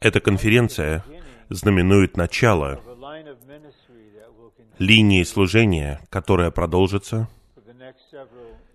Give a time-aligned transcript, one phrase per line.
[0.00, 1.04] Эта конференция
[1.48, 2.80] знаменует начало
[4.78, 7.28] линии служения, которая продолжится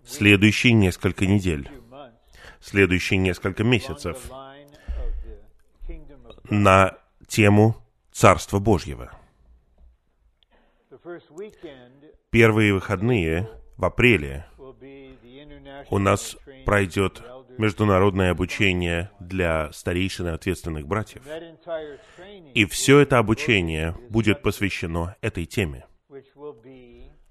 [0.05, 1.69] следующие несколько недель,
[2.59, 4.29] следующие несколько месяцев
[6.49, 6.97] на
[7.27, 7.75] тему
[8.11, 9.11] Царства Божьего.
[12.29, 14.45] Первые выходные в апреле
[15.89, 17.21] у нас пройдет
[17.57, 21.23] международное обучение для старейшин и ответственных братьев.
[22.53, 25.85] И все это обучение будет посвящено этой теме,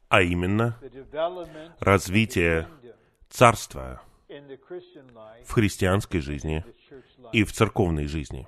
[0.09, 0.79] а именно
[1.81, 2.69] развитие
[3.29, 4.03] царства
[5.45, 6.65] в христианской жизни
[7.33, 8.47] и в церковной жизни.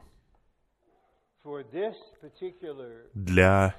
[3.15, 3.75] Для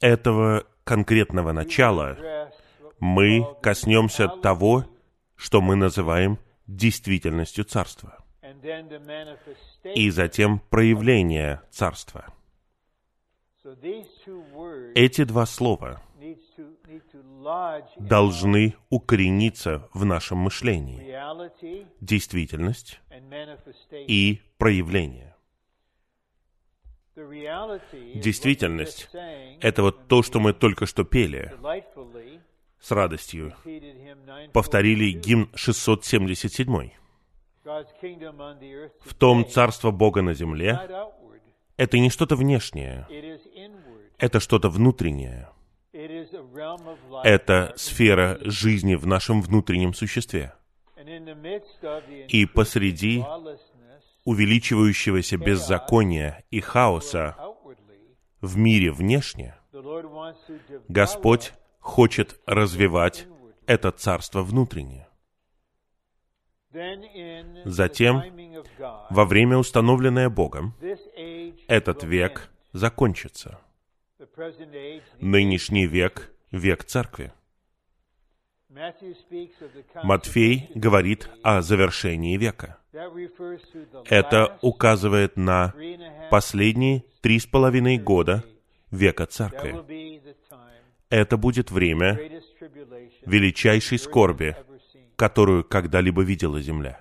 [0.00, 2.50] этого конкретного начала
[3.00, 4.84] мы коснемся того,
[5.34, 8.24] что мы называем действительностью Царства.
[9.94, 12.26] И затем проявление Царства.
[14.94, 16.02] Эти два слова
[17.96, 21.00] должны укорениться в нашем мышлении.
[22.00, 23.00] Действительность
[23.92, 25.34] и проявление.
[28.14, 29.08] Действительность—
[29.62, 31.50] это вот то, что мы только что пели
[32.86, 33.52] с радостью.
[34.52, 36.90] Повторили гимн 677.
[39.04, 40.80] В том царство Бога на земле—
[41.76, 43.08] это не что-то внешнее,
[44.18, 45.48] это что-то внутреннее.
[47.24, 50.54] Это сфера жизни в нашем внутреннем существе.
[52.28, 53.24] И посреди
[54.24, 57.36] увеличивающегося беззакония и хаоса
[58.40, 59.56] в мире внешне,
[60.88, 61.52] Господь
[61.86, 63.26] хочет развивать
[63.66, 65.08] это царство внутреннее.
[67.64, 68.22] Затем,
[69.10, 70.74] во время, установленное Богом,
[71.68, 73.60] этот век закончится.
[75.20, 77.32] Нынешний век— век церкви.
[80.02, 82.78] Матфей говорит о завершении века.
[84.10, 85.72] Это указывает на
[86.30, 88.44] последние три с половиной года
[88.90, 89.72] века церкви.
[91.10, 92.18] Это будет время
[93.24, 94.56] величайшей скорби,
[95.16, 97.00] которую когда-либо видела земля.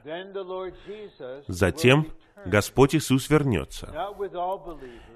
[1.48, 2.08] Затем
[2.46, 3.94] Господь Иисус вернется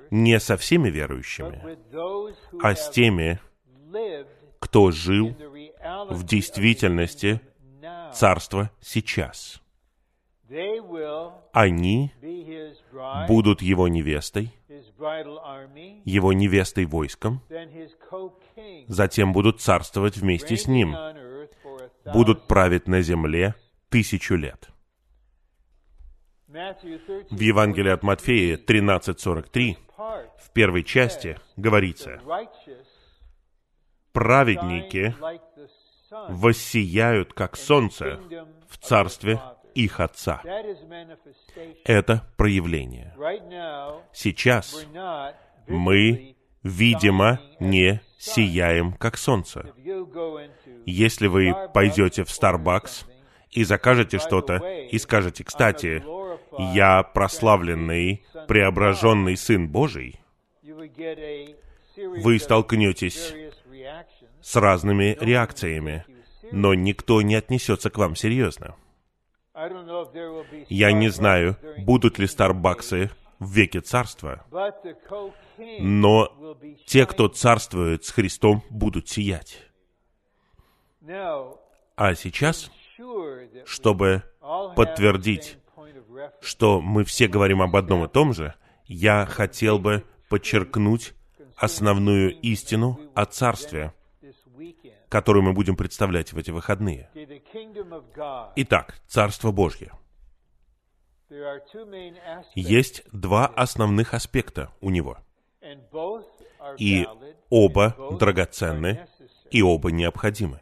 [0.10, 1.78] не со всеми верующими,
[2.64, 3.40] а с теми,
[4.60, 5.36] кто жил
[6.10, 7.42] в действительности
[8.14, 9.62] Царства сейчас.
[11.54, 12.12] Они
[13.28, 14.52] будут его невестой,
[16.06, 17.42] его невестой войском,
[18.88, 20.96] затем будут царствовать вместе с ним,
[22.06, 23.56] будут править на земле
[23.90, 24.70] тысячу лет.
[26.48, 29.78] В Евангелии от Матфея 13.43
[30.38, 32.20] в первой части говорится,
[34.12, 35.16] праведники
[36.30, 38.20] воссияют, как солнце,
[38.68, 39.40] в царстве
[39.76, 40.42] их Отца.
[41.86, 43.14] Это проявление.
[44.12, 44.86] Сейчас
[45.68, 49.74] мы, видимо, не сияем, как солнце.
[50.86, 53.06] Если вы пойдете в Starbucks
[53.52, 56.04] и закажете что-то и скажете, кстати,
[56.74, 60.20] я прославленный, преображенный Сын Божий,
[61.96, 63.34] вы столкнетесь
[64.42, 66.06] с разными реакциями,
[66.52, 68.76] но никто не отнесется к вам серьезно.
[70.70, 74.46] Я не знаю, будут ли Старбаксы в веке царства,
[75.80, 79.66] но те, кто царствует с Христом, будут сиять.
[81.96, 82.72] А сейчас,
[83.66, 84.24] чтобы
[84.76, 85.58] подтвердить,
[86.42, 88.56] что мы все говорим об одном и том же,
[88.86, 91.14] я хотел бы подчеркнуть
[91.56, 93.94] основную истину о Царстве,
[95.10, 97.10] которую мы будем представлять в эти выходные.
[98.56, 99.92] Итак, Царство Божье.
[102.56, 105.20] Есть два основных аспекта у него.
[106.78, 107.08] И
[107.50, 109.08] оба драгоценны,
[109.52, 110.62] и оба необходимы.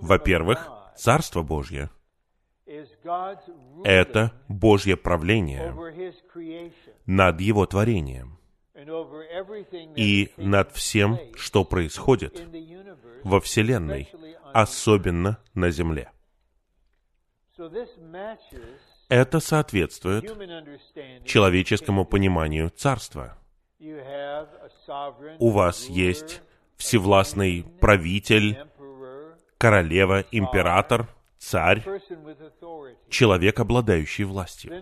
[0.00, 1.90] Во-первых, Царство Божье—
[3.84, 5.74] это Божье правление
[7.06, 8.38] над Его творением
[9.96, 12.40] и над всем, что происходит
[13.24, 14.08] во Вселенной,
[14.52, 16.10] особенно на Земле.
[19.10, 20.24] Это соответствует
[21.24, 23.36] человеческому пониманию царства.
[25.38, 26.42] У вас есть
[26.76, 28.58] всевластный правитель,
[29.58, 31.08] королева, император,
[31.38, 31.82] царь,
[33.08, 34.72] человек, обладающий властью.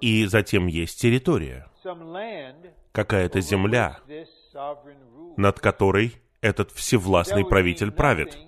[0.00, 1.66] И затем есть территория,
[2.92, 3.98] какая-то земля,
[5.36, 8.38] над которой этот всевластный правитель правит.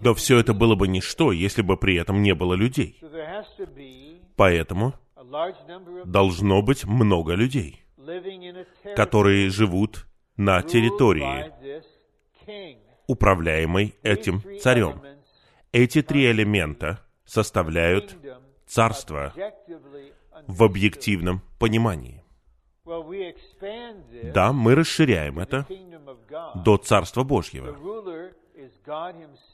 [0.00, 3.00] Но все это было бы ничто, если бы при этом не было людей.
[4.36, 4.94] Поэтому
[6.04, 7.84] должно быть много людей,
[8.96, 10.06] которые живут
[10.36, 11.52] на территории,
[13.06, 15.02] управляемой этим царем.
[15.72, 18.16] Эти три элемента составляют
[18.66, 19.32] царство
[20.46, 22.24] в объективном понимании.
[24.34, 25.66] Да, мы расширяем это
[26.54, 27.76] до Царства Божьего.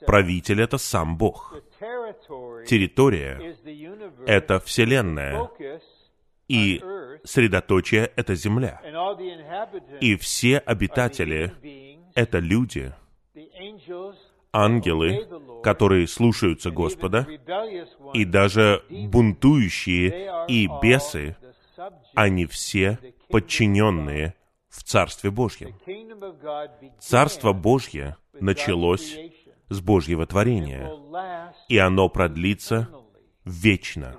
[0.06, 1.54] Правитель— это сам Бог.
[2.66, 3.56] Территория—
[4.26, 5.50] это Вселенная.
[6.48, 6.80] И
[7.24, 8.80] средоточие— это Земля.
[10.00, 11.52] И все обитатели—
[12.14, 12.94] это люди,
[14.52, 15.28] ангелы,
[15.62, 17.26] которые слушаются Господа,
[18.14, 21.36] и даже бунтующие и бесы,
[22.14, 22.98] они все
[23.28, 24.35] подчиненные
[24.76, 25.74] в Царстве Божьем.
[27.00, 29.18] Царство Божье началось
[29.68, 30.92] с Божьего творения,
[31.68, 32.88] и оно продлится
[33.44, 34.16] вечно.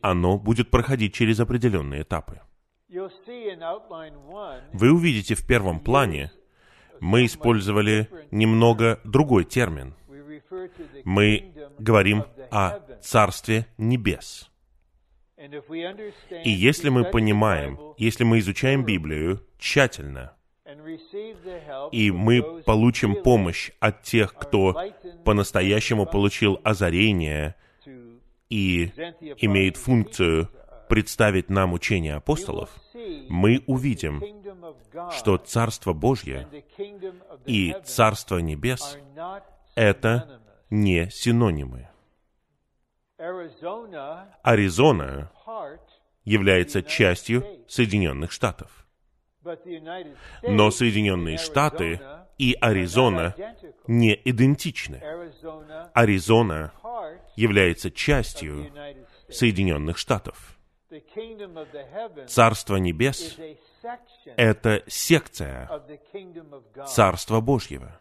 [0.00, 2.40] Оно будет проходить через определенные этапы.
[4.72, 6.32] Вы увидите в первом плане,
[7.00, 9.94] мы использовали немного другой термин.
[11.04, 14.50] Мы говорим о Царстве Небес.
[16.44, 20.32] И если мы понимаем, если мы изучаем Библию тщательно,
[21.92, 24.74] и мы получим помощь от тех, кто
[25.24, 27.54] по-настоящему получил озарение
[28.48, 28.86] и
[29.38, 30.48] имеет функцию
[30.88, 32.70] представить нам учение апостолов,
[33.28, 34.22] мы увидим,
[35.12, 36.48] что Царство Божье
[37.46, 38.98] и Царство Небес—
[39.74, 41.88] это не синонимы.
[44.42, 45.30] Аризона
[46.24, 48.86] является частью Соединенных Штатов.
[50.42, 52.00] Но Соединенные Штаты
[52.38, 53.34] и Аризона
[53.86, 55.02] не идентичны.
[55.92, 56.72] Аризона
[57.36, 58.72] является частью
[59.28, 60.58] Соединенных Штатов.
[62.28, 63.36] Царство Небес—
[64.36, 65.68] это секция
[66.86, 68.00] Царства Божьего,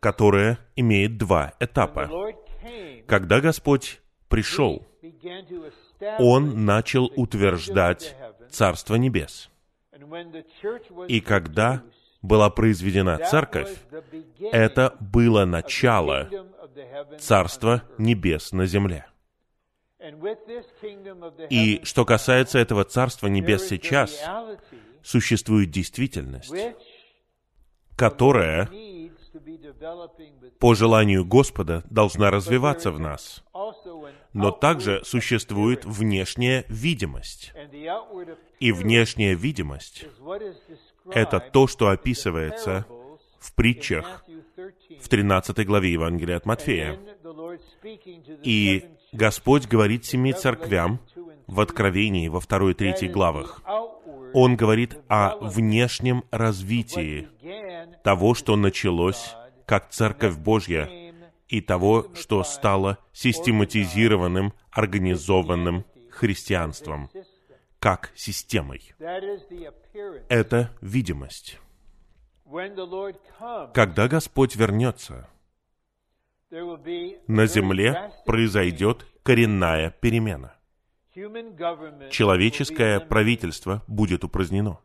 [0.00, 2.10] которая имеет два этапа.
[3.06, 4.86] Когда Господь пришел,
[6.18, 8.16] Он начал утверждать
[8.50, 9.50] Царство Небес.
[11.08, 11.82] И когда
[12.22, 13.76] была произведена церковь,
[14.52, 16.28] это было начало
[17.18, 19.06] Царства Небес на земле.
[21.50, 24.24] И что касается этого Царства Небес сейчас,
[25.02, 26.54] существует действительность,
[27.98, 28.70] которая
[30.60, 33.42] по желанию Господа должна развиваться в нас.
[34.32, 37.52] Но также существует внешняя видимость.
[38.60, 40.06] И внешняя видимость—
[41.10, 42.86] это то, что описывается
[43.40, 44.24] в притчах
[45.00, 47.00] в 13 главе Евангелия от Матфея.
[48.44, 51.00] И Господь говорит семи церквям
[51.48, 53.60] в Откровении во второй и третьей главах.
[54.34, 57.28] Он говорит о внешнем развитии
[58.02, 59.34] того, что началось
[59.66, 60.88] как Церковь Божья,
[61.48, 67.10] и того, что стало систематизированным, организованным христианством,
[67.78, 68.94] как системой.
[70.28, 71.58] Это видимость.
[73.74, 75.28] Когда Господь вернется,
[76.50, 80.54] на земле произойдет коренная перемена.
[82.10, 84.78] Человеческое правительство будет упразднено.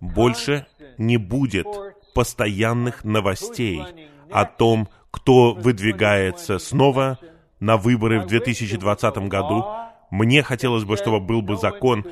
[0.00, 0.66] Больше
[0.98, 1.66] не будет
[2.14, 3.82] постоянных новостей
[4.30, 7.18] о том, кто выдвигается снова
[7.60, 9.64] на выборы в 2020 году.
[10.10, 12.04] Мне хотелось бы, чтобы был бы закон,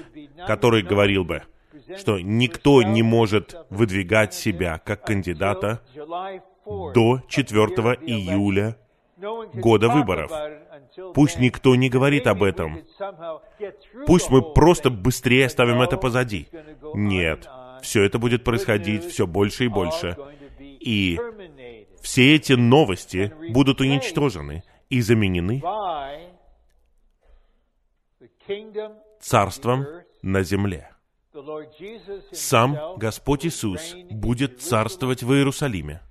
[0.46, 1.42] который говорил бы,
[1.96, 5.80] что никто не может выдвигать себя как кандидата
[6.64, 7.66] до 4
[8.06, 8.76] июля
[9.54, 10.30] года выборов.
[11.14, 12.80] Пусть никто не говорит об этом.
[14.06, 16.48] Пусть мы просто быстрее оставим это позади.
[16.94, 17.48] Нет,
[17.82, 20.16] все это будет происходить все больше и больше.
[20.58, 21.18] И
[22.00, 25.62] все эти новости будут уничтожены и заменены
[29.20, 29.86] царством
[30.22, 30.90] на земле.
[32.32, 36.02] Сам Господь Иисус будет царствовать в Иерусалиме.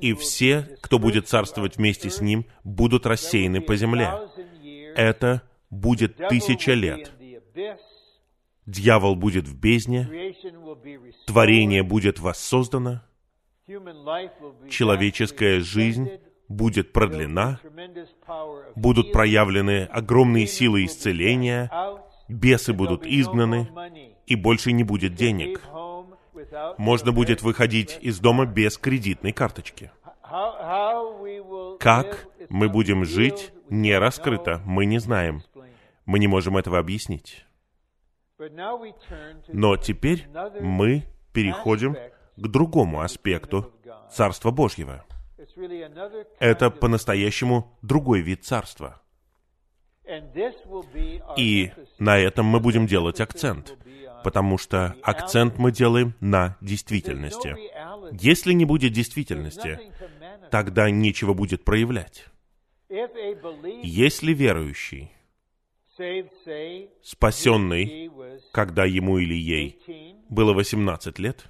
[0.00, 4.12] И все, кто будет царствовать вместе с Ним, будут рассеяны по земле.
[4.96, 7.12] Это будет тысяча лет.
[8.66, 10.34] дьявол будет в бездне,
[11.26, 13.02] творение будет воссоздано,
[14.68, 16.10] человеческая жизнь
[16.48, 17.60] будет продлена,
[18.74, 21.70] будут проявлены огромные силы исцеления,
[22.28, 23.68] бесы будут изгнаны,
[24.26, 25.60] и больше не будет денег.
[26.78, 29.90] Можно будет выходить из дома без кредитной карточки.
[31.80, 35.42] Как мы будем жить, не раскрыто, мы не знаем.
[36.06, 37.46] Мы не можем этого объяснить.
[39.48, 40.26] Но теперь
[40.60, 41.96] мы переходим
[42.36, 43.72] к другому аспекту
[44.10, 45.04] Царства Божьего.
[46.38, 49.00] Это по-настоящему другой вид царства.
[51.36, 53.76] И на этом мы будем делать акцент,
[54.24, 57.54] потому что акцент мы делаем на действительности.
[58.12, 59.78] Если не будет действительности,
[60.50, 62.26] тогда нечего будет проявлять.
[62.88, 65.12] Если верующий,
[67.02, 68.10] спасенный,
[68.52, 69.78] когда ему или ей
[70.28, 71.46] было 18 лет,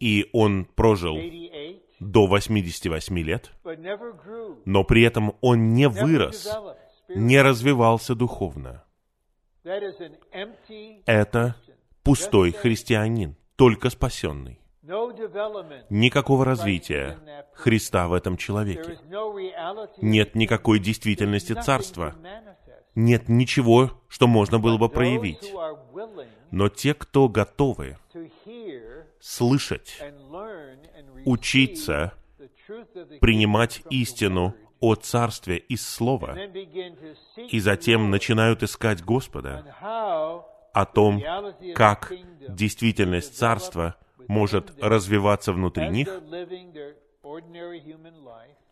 [0.00, 1.18] и он прожил
[1.98, 3.52] до 88 лет,
[4.64, 6.48] но при этом он не вырос,
[7.08, 8.83] не развивался духовно.
[11.06, 11.56] Это
[12.02, 14.60] пустой христианин, только спасенный.
[15.88, 17.18] Никакого развития
[17.54, 18.98] Христа в этом человеке.
[20.02, 22.14] Нет никакой действительности Царства.
[22.94, 25.52] Нет ничего, что можно было бы проявить.
[26.50, 27.96] Но те, кто готовы
[29.18, 29.98] слышать,
[31.24, 32.12] учиться,
[33.20, 34.54] принимать истину
[34.84, 36.36] о Царстве из Слова,
[37.48, 39.64] и затем начинают искать Господа,
[40.74, 41.22] о том,
[41.74, 42.12] как
[42.46, 43.96] действительность Царства
[44.28, 46.08] может развиваться внутри них,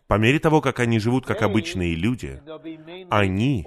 [0.06, 2.42] по мере того, как они живут как обычные люди,
[3.08, 3.64] они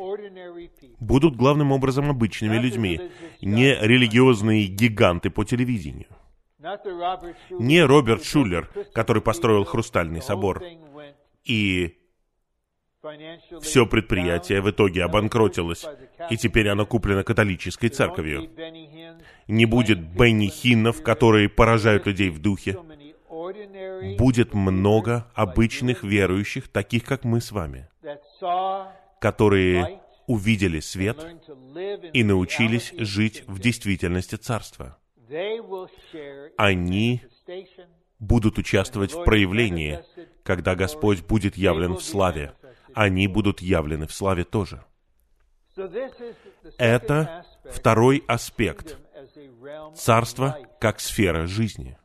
[1.00, 3.10] будут главным образом обычными людьми,
[3.42, 6.10] не религиозные гиганты по телевидению.
[7.50, 10.64] Не Роберт Шулер, который построил Хрустальный собор.
[11.44, 12.05] И
[13.62, 15.86] все предприятие в итоге обанкротилось,
[16.30, 18.50] и теперь оно куплено католической церковью.
[19.48, 22.78] Не будет Бенни Хиннов, которые поражают людей в духе.
[24.18, 27.88] Будет много обычных верующих, таких как мы с вами,
[29.20, 31.26] которые увидели свет
[32.14, 34.98] и научились жить в действительности Царства
[36.58, 37.22] они
[38.20, 40.00] будут участвовать в проявлении,
[40.44, 42.54] когда Господь будет явлен в славе.
[42.96, 44.84] Они будут явлены в славе тоже.
[46.78, 48.98] Это второй аспект
[49.96, 51.98] царства как сфера жизни.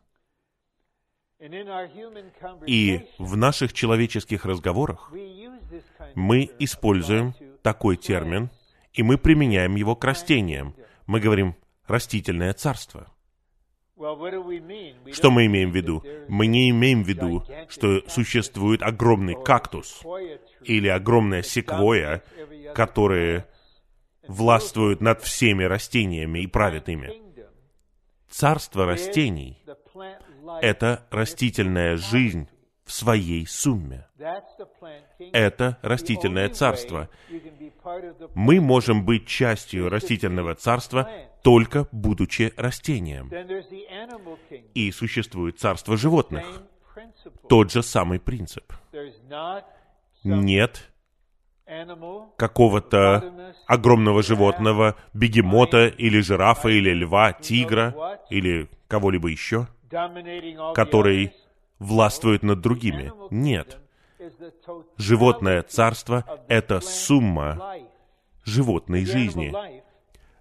[2.67, 5.13] И в наших человеческих разговорах
[6.15, 8.51] мы используем такой термин,
[8.93, 10.75] и мы применяем его к растениям.
[11.07, 11.55] Мы говорим
[11.87, 13.07] растительное царство.
[15.13, 16.03] Что мы имеем в виду?
[16.29, 20.03] Мы не имеем в виду, что существует огромный кактус
[20.63, 22.23] или огромная секвоя,
[22.75, 23.47] которые
[24.27, 27.13] властвуют над всеми растениями и правят ими.
[28.31, 29.63] Царство растений—
[30.63, 32.49] это растительная жизнь
[32.91, 34.05] в своей сумме.
[35.33, 37.09] Это растительное царство.
[38.35, 41.09] Мы можем быть частью растительного царства,
[41.45, 43.31] только будучи растением.
[44.75, 46.45] И существует царство животных.
[47.49, 48.73] Тот же самый принцип.
[50.25, 50.91] Нет
[52.37, 59.69] какого-то огромного животного, бегемота или жирафа или льва, тигра или кого-либо еще,
[60.75, 61.33] который
[61.81, 63.13] властвует над другими.
[63.31, 63.79] Нет.
[64.97, 67.79] Животное царство— это сумма
[68.45, 69.53] животной жизни,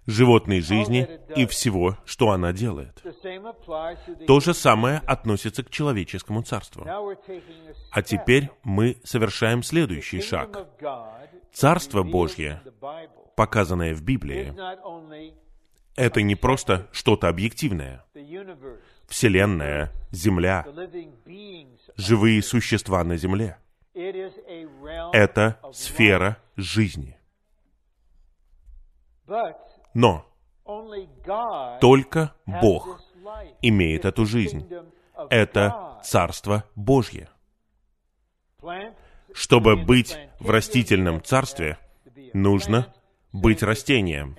[0.06, 3.02] животной жизни и всего, что она делает.
[4.26, 6.86] То же самое относится к человеческому царству.
[7.90, 10.68] А теперь мы совершаем следующий шаг.
[11.52, 12.62] Царство Божье,
[13.34, 14.54] показанное в Библии,
[15.96, 18.04] это не просто что-то объективное.
[19.10, 20.64] Вселенная, Земля,
[21.96, 23.58] живые существа на Земле.
[25.12, 27.18] Это сфера жизни.
[29.94, 30.24] Но
[31.80, 33.02] только Бог
[33.60, 34.68] имеет эту жизнь.
[35.28, 37.28] Это Царство Божье.
[39.32, 41.78] Чтобы быть в растительном царстве,
[42.32, 42.94] нужно
[43.32, 44.36] быть растением.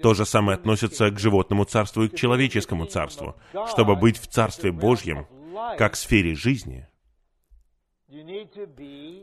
[0.00, 3.36] То же самое относится к животному царству и к человеческому царству.
[3.68, 5.26] Чтобы быть в Царстве Божьем,
[5.78, 6.88] как сфере жизни,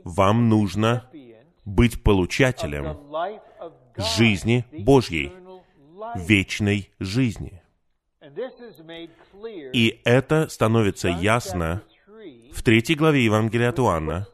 [0.04, 1.10] вам нужно
[1.66, 2.98] быть получателем
[3.98, 5.32] жизни Божьей,
[6.16, 7.62] вечной жизни.
[9.74, 11.84] И это становится ясно
[12.54, 14.28] в третьей главе Евангелия от Иоанна,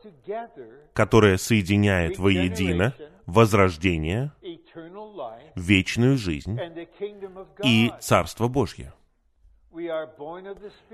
[0.94, 2.94] которая соединяет воедино
[3.26, 4.32] возрождение,
[5.60, 6.60] вечную жизнь
[7.64, 8.94] и Царство Божье.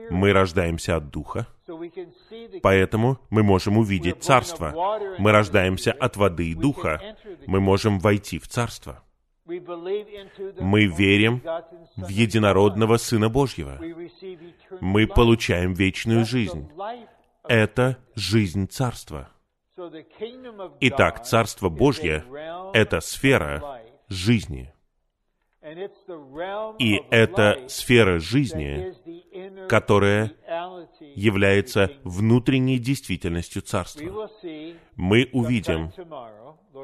[0.09, 1.47] Мы рождаемся от Духа,
[2.61, 4.73] поэтому мы можем увидеть Царство.
[5.17, 7.15] Мы рождаемся от воды и Духа,
[7.47, 9.03] мы можем войти в Царство.
[9.45, 11.41] Мы верим
[11.97, 13.79] в единородного Сына Божьего.
[14.79, 16.69] Мы получаем вечную жизнь.
[17.47, 19.29] Это жизнь Царства.
[20.79, 22.23] Итак, Царство Божье—
[22.73, 24.73] это сфера жизни.
[26.79, 28.93] И это сфера жизни,
[29.69, 30.33] которая
[31.15, 34.29] является внутренней действительностью Царства.
[34.95, 35.91] Мы увидим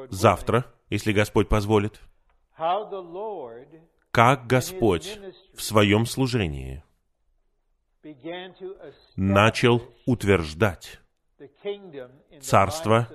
[0.08, 2.00] завтра, если Господь позволит,
[4.10, 5.18] как Господь
[5.54, 6.82] в своем служении
[9.16, 11.00] начал утверждать
[12.40, 13.08] Царство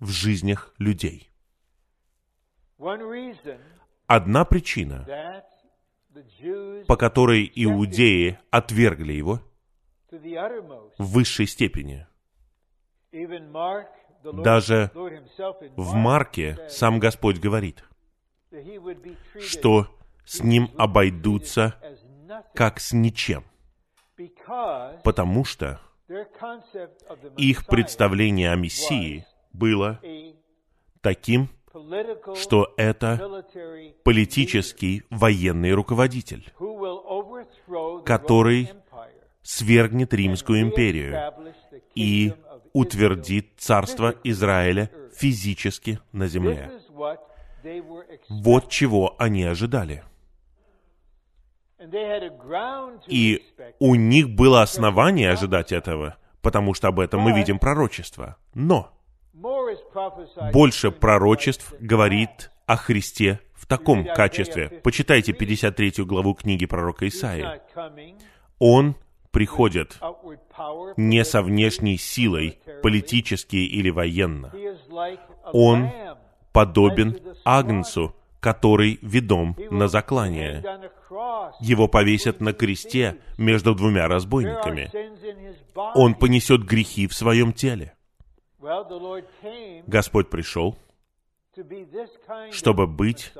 [0.00, 1.29] в жизнях людей.
[4.06, 5.44] Одна причина,
[6.88, 9.40] по которой иудеи отвергли его
[10.10, 12.06] в высшей степени.
[14.22, 14.90] Даже
[15.76, 17.84] в Марке сам Господь говорит,
[19.40, 19.86] что
[20.24, 21.74] с ним обойдутся
[22.54, 23.44] как с ничем,
[25.04, 25.80] потому что
[27.36, 30.00] их представление о Мессии было
[31.02, 31.48] таким,
[32.34, 33.44] что это
[34.02, 36.52] политический военный руководитель,
[38.04, 38.70] который
[39.42, 41.32] свергнет Римскую империю
[41.94, 42.34] и
[42.72, 46.70] утвердит царство Израиля физически на земле.
[48.28, 50.02] Вот чего они ожидали.
[53.06, 53.42] И
[53.78, 58.36] у них было основание ожидать этого, потому что об этом мы видим пророчество.
[58.54, 58.92] Но
[60.52, 64.68] больше пророчеств говорит о Христе в таком качестве.
[64.82, 67.60] Почитайте 53 главу книги пророка Исаии.
[68.58, 68.96] Он
[69.30, 69.98] приходит
[70.96, 74.52] не со внешней силой, политически или военно.
[75.52, 75.90] Он
[76.52, 80.64] подобен Агнцу, который ведом на заклание.
[81.60, 84.90] Его повесят на кресте между двумя разбойниками.
[85.94, 87.94] Он понесет грехи в своем теле.
[89.86, 90.76] Господь пришел,
[92.52, 93.32] чтобы быть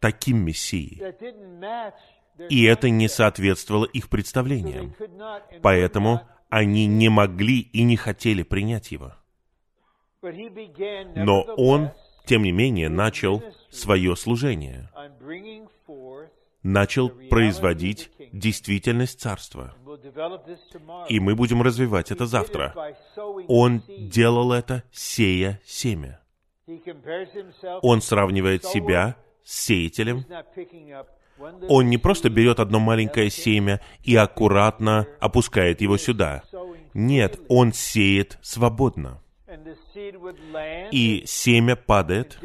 [0.00, 1.02] таким Мессией.
[2.48, 4.94] И это не соответствовало их представлениям.
[5.62, 9.14] Поэтому они не могли и не хотели принять его.
[10.22, 11.90] Но он,
[12.26, 14.90] тем не менее, начал свое служение,
[16.62, 19.74] начал производить действительность Царства.
[21.08, 22.74] И мы будем развивать это завтра.
[23.48, 26.20] Он делал это, сея семя.
[27.82, 30.24] Он сравнивает себя с сеятелем.
[31.68, 36.42] Он не просто берет одно маленькое семя и аккуратно опускает его сюда.
[36.94, 39.20] Нет, он сеет свободно.
[40.92, 42.38] И семя падает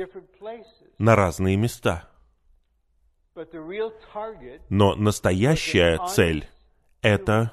[0.97, 2.09] на разные места.
[4.69, 6.47] Но настоящая цель—
[7.01, 7.51] это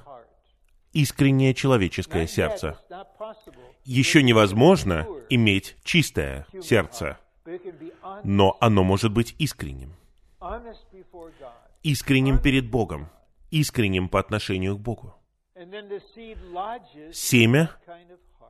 [0.92, 2.78] искреннее человеческое сердце.
[3.84, 7.18] Еще невозможно иметь чистое сердце,
[8.22, 9.94] но оно может быть искренним.
[11.82, 13.10] Искренним перед Богом,
[13.50, 15.14] искренним по отношению к Богу.
[17.12, 17.70] Семя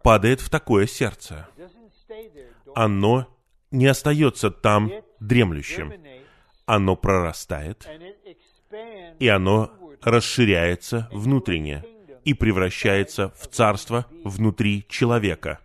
[0.03, 1.49] падает в такое сердце.
[2.75, 3.27] Оно
[3.71, 5.93] не остается там дремлющим.
[6.67, 7.89] Оно прорастает,
[9.19, 9.71] и оно
[10.03, 11.85] расширяется внутренне
[12.25, 15.61] и превращается в царство внутри человека,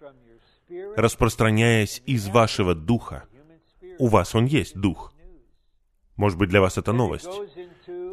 [0.95, 3.25] распространяясь из вашего духа.
[3.97, 5.13] У вас он есть, дух.
[6.15, 7.29] Может быть, для вас это новость.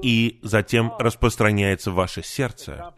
[0.03, 2.93] И затем распространяется ваше сердце,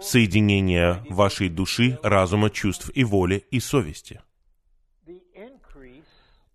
[0.00, 4.20] соединение вашей души, разума, чувств и воли и совести.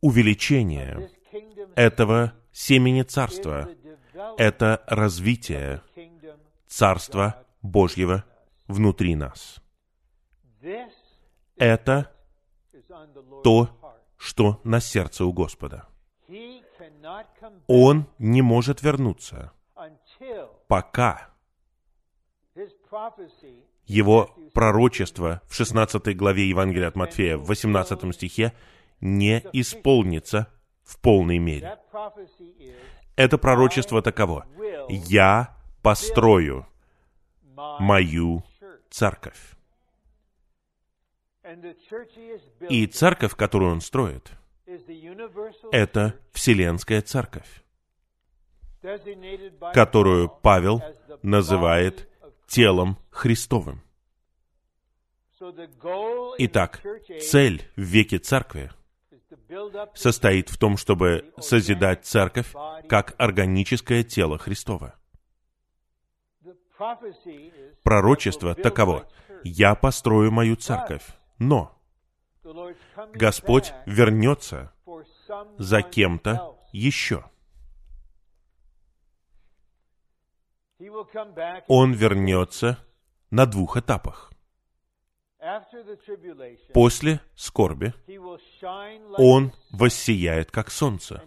[0.01, 1.10] Увеличение
[1.77, 3.69] этого семени царства—
[4.37, 5.81] это развитие
[6.67, 8.25] Царства Божьего
[8.67, 9.61] внутри нас.
[11.55, 12.11] Это
[13.43, 13.69] то,
[14.17, 15.87] что на сердце у Господа.
[17.67, 19.51] Он не может вернуться,
[20.67, 21.29] пока
[23.85, 28.53] его пророчество в 16 главе Евангелия от Матфея в 18 стихе
[28.99, 30.51] не исполнится
[30.88, 31.78] в полной мере.
[33.15, 34.45] Это пророчество таково.
[34.89, 36.65] Я построю
[37.80, 38.43] мою
[38.89, 39.56] церковь.
[42.69, 44.32] И церковь, которую он строит,
[45.71, 47.63] это Вселенская церковь,
[49.73, 50.82] которую Павел
[51.21, 52.10] называет
[52.47, 53.82] телом Христовым.
[56.39, 56.82] Итак,
[57.21, 58.71] цель в веке церкви
[59.93, 62.53] состоит в том, чтобы созидать церковь
[62.88, 64.95] как органическое тело Христова.
[67.83, 69.07] Пророчество таково.
[69.43, 71.05] Я построю мою церковь,
[71.38, 71.77] но
[73.13, 74.73] Господь вернется
[75.57, 77.29] за кем-то еще.
[81.67, 82.77] Он вернется
[83.31, 84.26] на двух этапах.
[86.73, 87.93] После скорби
[89.17, 91.23] Он воссияет, как солнце,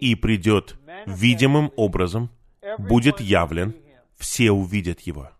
[0.00, 0.76] и придет
[1.06, 2.30] видимым образом,
[2.78, 3.74] будет явлен,
[4.16, 5.30] все увидят Его.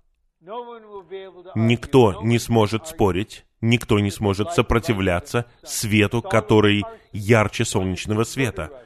[1.55, 8.83] Никто не сможет спорить, никто не сможет сопротивляться свету, который ярче солнечного света.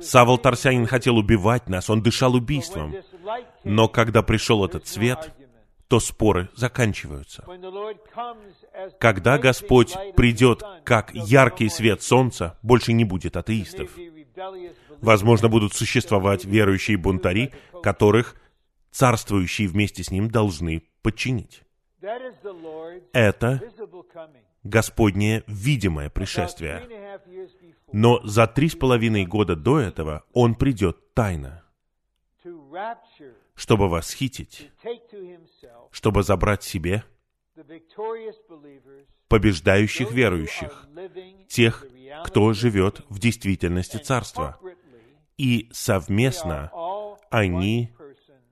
[0.00, 2.94] Савол Тарсянин хотел убивать нас, он дышал убийством.
[3.64, 5.32] Но когда пришел этот свет,
[5.90, 7.44] то споры заканчиваются.
[9.00, 13.90] Когда Господь придет как яркий свет солнца, больше не будет атеистов.
[15.00, 18.36] Возможно, будут существовать верующие бунтари, которых
[18.92, 21.64] царствующие вместе с ним должны подчинить.
[23.12, 23.60] Это
[24.62, 26.86] Господнее видимое пришествие.
[27.92, 31.64] Но за три с половиной года до этого Он придет тайно,
[33.60, 34.70] чтобы восхитить,
[35.90, 37.04] чтобы забрать себе
[39.28, 40.88] побеждающих верующих,
[41.46, 41.84] тех,
[42.24, 44.58] кто живет в действительности Царства.
[45.36, 46.72] И совместно
[47.30, 47.92] они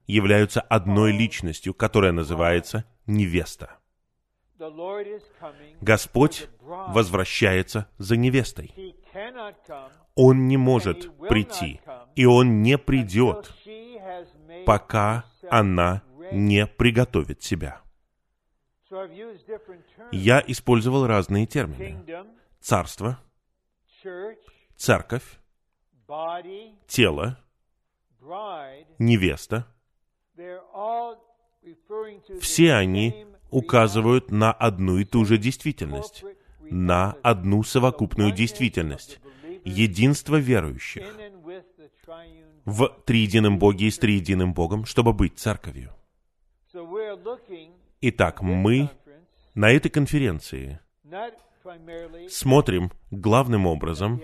[0.05, 3.79] являются одной личностью, которая называется невеста.
[5.81, 8.95] Господь возвращается за невестой.
[10.13, 11.81] Он не может прийти,
[12.15, 13.53] и Он не придет,
[14.69, 17.81] пока она не приготовит себя.
[20.11, 22.05] Я использовал разные термины.
[22.59, 23.19] Царство,
[24.75, 25.39] церковь,
[26.85, 27.39] тело,
[28.99, 29.65] невеста.
[32.39, 36.23] Все они указывают на одну и ту же действительность,
[36.61, 39.19] на одну совокупную действительность,
[39.65, 41.07] единство верующих
[42.69, 45.93] в триедином Боге и с триединым Богом, чтобы быть церковью.
[48.01, 48.89] Итак, мы
[49.55, 50.79] на этой конференции
[52.29, 54.21] смотрим главным образом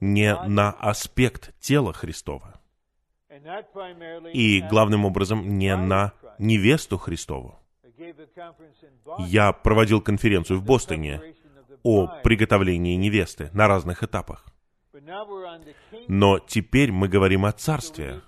[0.00, 2.60] не на аспект тела Христова,
[4.32, 7.58] и главным образом не на невесту Христову.
[9.18, 11.20] Я проводил конференцию в Бостоне
[11.82, 14.51] о приготовлении невесты на разных этапах.
[16.08, 18.22] Но теперь мы говорим о царстве,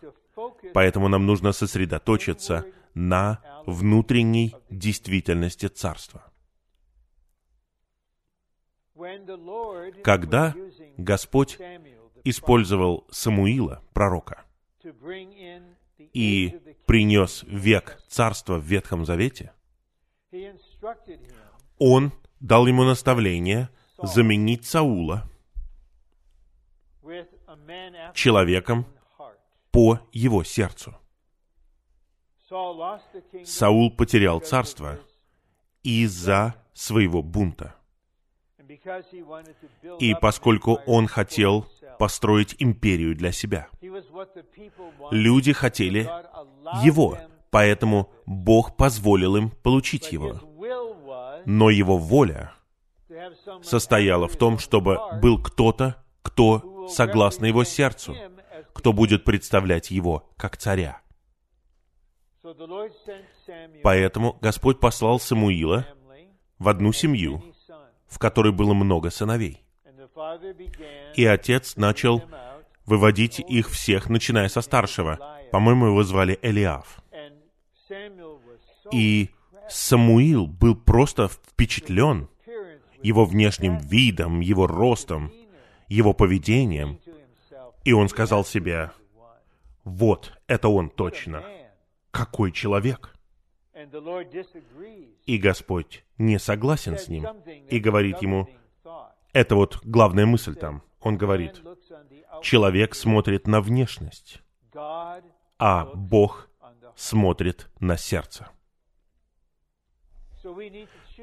[0.73, 6.31] поэтому нам нужно сосредоточиться на внутренней действительности царства.
[10.03, 10.55] Когда
[10.97, 11.59] Господь
[12.25, 14.45] использовал Самуила, пророка,
[15.99, 19.53] и принес век царства в Ветхом Завете,
[21.79, 23.69] он дал ему наставление
[24.03, 25.29] заменить Саула
[28.15, 28.87] человеком
[29.71, 30.95] по его сердцу.
[33.45, 34.99] Саул потерял царство
[35.83, 37.75] из-за своего бунта.
[39.99, 41.67] И поскольку он хотел
[41.99, 43.69] построить империю для себя,
[45.11, 46.09] люди хотели
[46.85, 47.19] его,
[47.51, 50.41] поэтому Бог позволил им получить его.
[51.47, 52.53] Но его воля
[53.63, 58.17] состояла в том, чтобы был кто-то, кто согласно его сердцу,
[58.73, 61.01] кто будет представлять его как царя.
[63.83, 65.87] Поэтому Господь послал Самуила
[66.59, 67.43] в одну семью,
[68.07, 69.65] в которой было много сыновей.
[71.15, 72.23] И отец начал
[72.87, 75.19] выводить их всех, начиная со старшего.
[75.51, 77.03] По-моему, его звали Элиав.
[78.93, 79.31] И
[79.69, 82.29] Самуил был просто впечатлен
[83.03, 85.33] его внешним видом, его ростом,
[85.89, 87.01] его поведением.
[87.85, 88.91] И он сказал себе,
[89.85, 91.45] вот, это он точно
[92.11, 93.15] какой человек?
[95.27, 97.27] И Господь не согласен с ним
[97.69, 98.49] и говорит ему,
[99.33, 100.83] это вот главная мысль там.
[101.01, 101.61] Он говорит,
[102.43, 104.43] Человек смотрит на внешность,
[105.59, 106.51] а Бог
[106.95, 108.49] смотрит на сердце.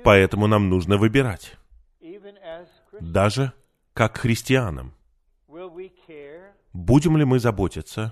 [0.03, 1.57] Поэтому нам нужно выбирать,
[2.99, 3.53] даже
[3.93, 4.93] как христианам.
[6.73, 8.11] Будем ли мы заботиться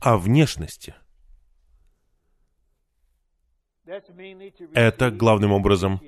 [0.00, 0.94] о внешности?
[4.74, 6.00] Это главным образом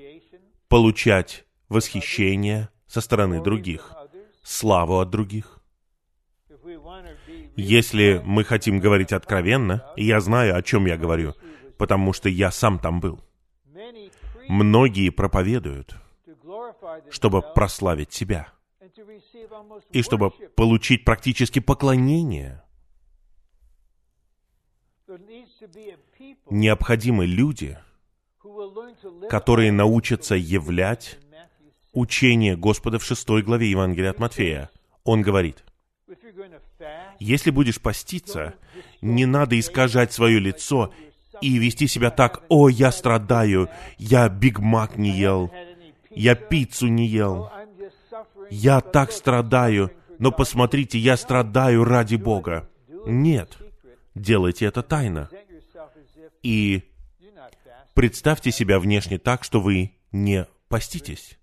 [0.67, 3.93] получать восхищение со стороны других,
[4.43, 5.61] славу от других.
[7.55, 11.33] Если мы хотим говорить откровенно, я знаю, о чем я говорю,
[11.77, 13.19] потому что я сам там был.
[14.47, 15.95] Многие проповедуют,
[17.09, 18.51] чтобы прославить себя
[19.91, 22.63] и чтобы получить практически поклонение.
[26.49, 27.77] Необходимы люди,
[29.29, 31.19] которые научатся являть
[31.93, 34.69] учение Господа в шестой главе Евангелия от Матфея.
[35.03, 35.63] Он говорит,
[37.19, 38.55] если будешь поститься,
[39.01, 40.93] не надо искажать свое лицо
[41.41, 45.51] и вести себя так, «О, я страдаю, я Биг Мак не ел,
[46.11, 47.49] я пиццу не ел,
[48.49, 52.67] я так страдаю, но посмотрите, я страдаю ради Бога».
[53.05, 53.57] Нет,
[54.15, 55.29] делайте это тайно.
[56.43, 56.83] И
[57.93, 61.37] представьте себя внешне так, что вы не поститесь.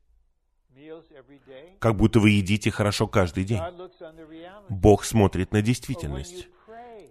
[1.78, 3.62] Как будто вы едите хорошо каждый день.
[4.68, 6.48] Бог смотрит на действительность.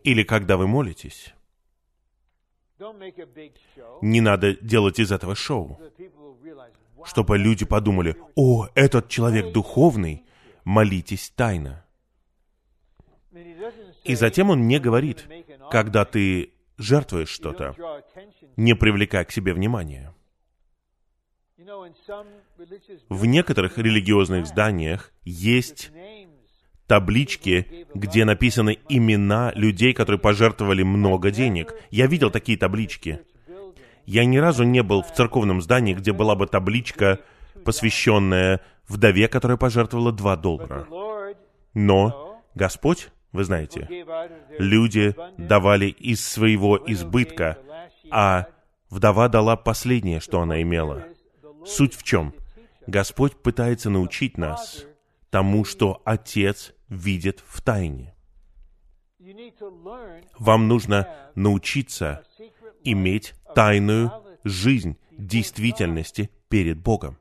[0.03, 1.33] Или когда вы молитесь.
[4.01, 5.79] Не надо делать из этого шоу,
[7.07, 10.23] чтобы люди подумали, «О, этот человек духовный,
[10.63, 11.85] молитесь тайно».
[14.03, 15.27] И затем он не говорит,
[15.71, 17.75] когда ты жертвуешь что-то,
[18.55, 20.13] не привлекай к себе внимания.
[23.09, 25.91] В некоторых религиозных зданиях есть
[26.87, 31.73] таблички, где написаны имена людей, которые пожертвовали много денег.
[31.91, 33.21] Я видел такие таблички.
[34.07, 37.19] Я ни разу не был в церковном здании, где была бы табличка,
[37.65, 40.87] посвященная вдове, которая пожертвовала 2 доллара.
[41.73, 43.87] Но Господь, вы знаете,
[44.57, 47.57] люди давали из своего избытка,
[48.09, 48.47] а
[48.89, 51.03] вдова дала последнее, что она имела.
[51.65, 52.33] Суть в чем?
[52.87, 54.85] Господь пытается научить нас
[55.29, 58.15] тому, что Отец видит в тайне.
[60.39, 62.23] Вам нужно научиться
[62.85, 64.11] иметь тайную
[64.43, 67.17] жизнь действительности перед Богом.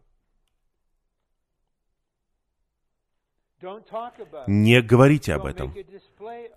[4.47, 5.75] Не говорите об этом.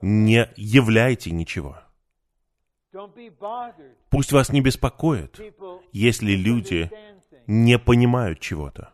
[0.01, 1.77] Не являйте ничего.
[4.09, 5.39] Пусть вас не беспокоит,
[5.91, 6.89] если люди
[7.47, 8.93] не понимают чего-то.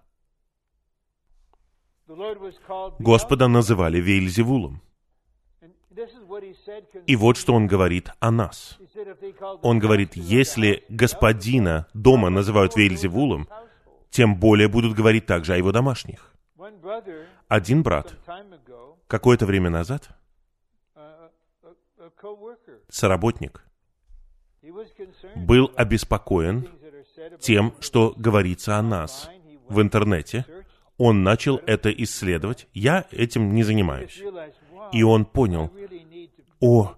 [2.99, 4.81] Господа называли Вейльзевулом.
[7.07, 8.77] И вот что он говорит о нас.
[9.61, 13.47] Он говорит, если господина дома называют Вейльзевулом,
[14.09, 16.33] тем более будут говорить также о его домашних.
[17.47, 18.15] Один брат
[19.07, 20.09] какое-то время назад,
[22.89, 23.65] соработник,
[25.35, 26.67] был обеспокоен
[27.39, 29.29] тем, что говорится о нас
[29.67, 30.45] в интернете,
[30.97, 32.67] он начал это исследовать.
[32.73, 34.21] Я этим не занимаюсь.
[34.91, 35.71] И он понял,
[36.61, 36.95] о,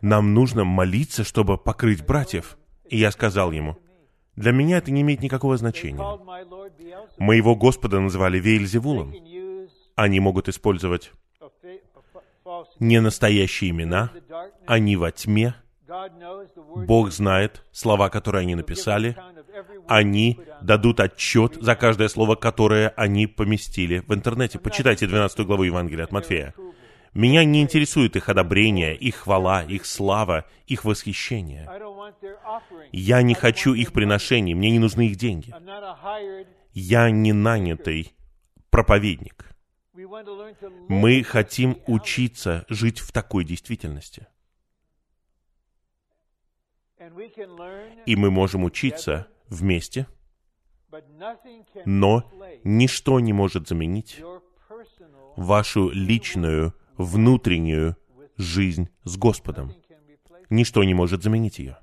[0.00, 2.56] нам нужно молиться, чтобы покрыть братьев.
[2.88, 3.76] И я сказал ему,
[4.36, 6.02] для меня это не имеет никакого значения.
[7.18, 9.14] Моего Господа называли Вейльзевулом.
[9.94, 11.12] Они могут использовать
[12.78, 14.10] не настоящие имена,
[14.66, 15.54] они во тьме.
[16.76, 19.16] Бог знает слова, которые они написали,
[19.88, 24.58] они дадут отчет за каждое слово, которое они поместили в интернете.
[24.58, 26.54] Почитайте 12 главу Евангелия от Матфея.
[27.16, 31.66] Меня не интересует их одобрение, их хвала, их слава, их восхищение.
[32.92, 35.54] Я не хочу их приношений, мне не нужны их деньги.
[36.74, 38.12] Я не нанятый
[38.68, 39.46] проповедник.
[39.94, 44.26] Мы хотим учиться жить в такой действительности.
[48.04, 50.06] И мы можем учиться вместе,
[51.86, 52.30] но
[52.62, 54.20] ничто не может заменить
[55.36, 57.96] вашу личную, внутреннюю
[58.36, 59.72] жизнь с Господом.
[60.50, 61.78] Ничто не может заменить ее.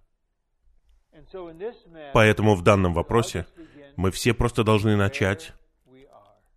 [2.14, 3.46] Поэтому в данном вопросе
[3.96, 5.54] мы все просто должны начать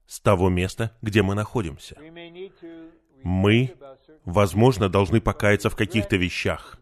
[0.06, 1.96] с того места, где мы находимся.
[3.22, 3.74] Мы,
[4.24, 6.78] возможно, должны покаяться в каких-то вещах,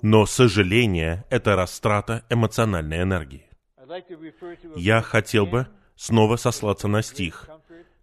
[0.00, 3.48] но сожаление— это растрата эмоциональной энергии.
[4.76, 7.48] Я хотел бы снова сослаться на стих,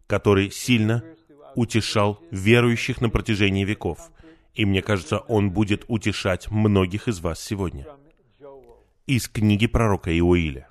[0.08, 1.04] который сильно
[1.56, 4.12] утешал верующих на протяжении веков.
[4.54, 7.86] И мне кажется, Он будет утешать многих из вас сегодня.
[9.06, 10.70] Из книги пророка Иоиля.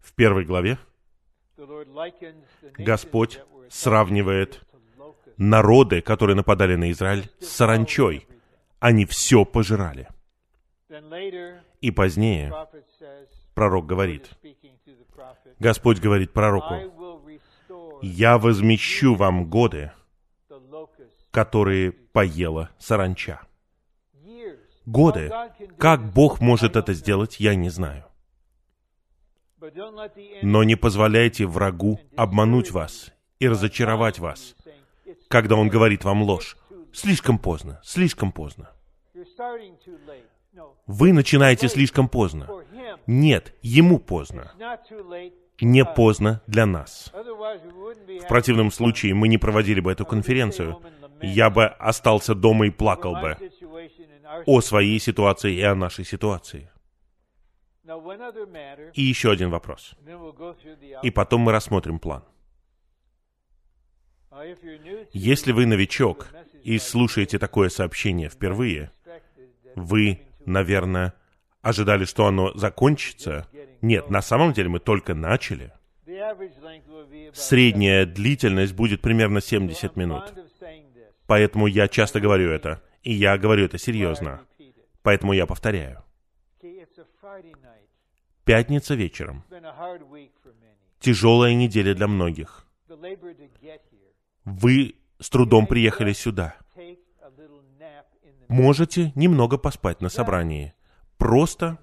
[0.00, 0.78] В первой главе
[2.78, 4.62] Господь сравнивает
[5.36, 8.26] народы, которые нападали на Израиль, с саранчой.
[8.78, 10.08] Они все пожирали.
[11.80, 12.52] И позднее
[13.54, 14.30] пророк говорит,
[15.58, 16.74] Господь говорит пророку,
[18.02, 19.92] «Я возмещу вам годы,
[21.30, 23.40] которые поела саранча».
[24.86, 25.30] Годы.
[25.78, 28.04] Как Бог может это сделать, я не знаю.
[30.42, 34.56] Но не позволяйте врагу обмануть вас и разочаровать вас,
[35.28, 36.56] когда он говорит вам ложь.
[36.92, 38.70] Слишком поздно, слишком поздно.
[40.86, 42.48] Вы начинаете слишком поздно.
[43.06, 44.52] Нет, ему поздно.
[45.60, 47.12] Не поздно для нас.
[47.12, 50.82] В противном случае мы не проводили бы эту конференцию.
[51.22, 53.36] Я бы остался дома и плакал бы
[54.46, 56.70] о своей ситуации и о нашей ситуации.
[58.94, 59.94] И еще один вопрос.
[61.02, 62.24] И потом мы рассмотрим план.
[65.12, 66.28] Если вы новичок
[66.62, 68.92] и слушаете такое сообщение впервые,
[69.74, 71.14] вы, наверное,
[71.62, 73.46] ожидали, что оно закончится.
[73.82, 75.72] Нет, на самом деле мы только начали.
[77.32, 80.34] Средняя длительность будет примерно 70 минут.
[81.26, 82.82] Поэтому я часто говорю это.
[83.02, 84.40] И я говорю это серьезно.
[85.02, 86.04] Поэтому я повторяю.
[88.44, 89.44] Пятница вечером.
[90.98, 92.66] Тяжелая неделя для многих.
[94.44, 96.56] Вы с трудом приехали сюда.
[98.48, 100.74] Можете немного поспать на собрании.
[101.16, 101.78] Просто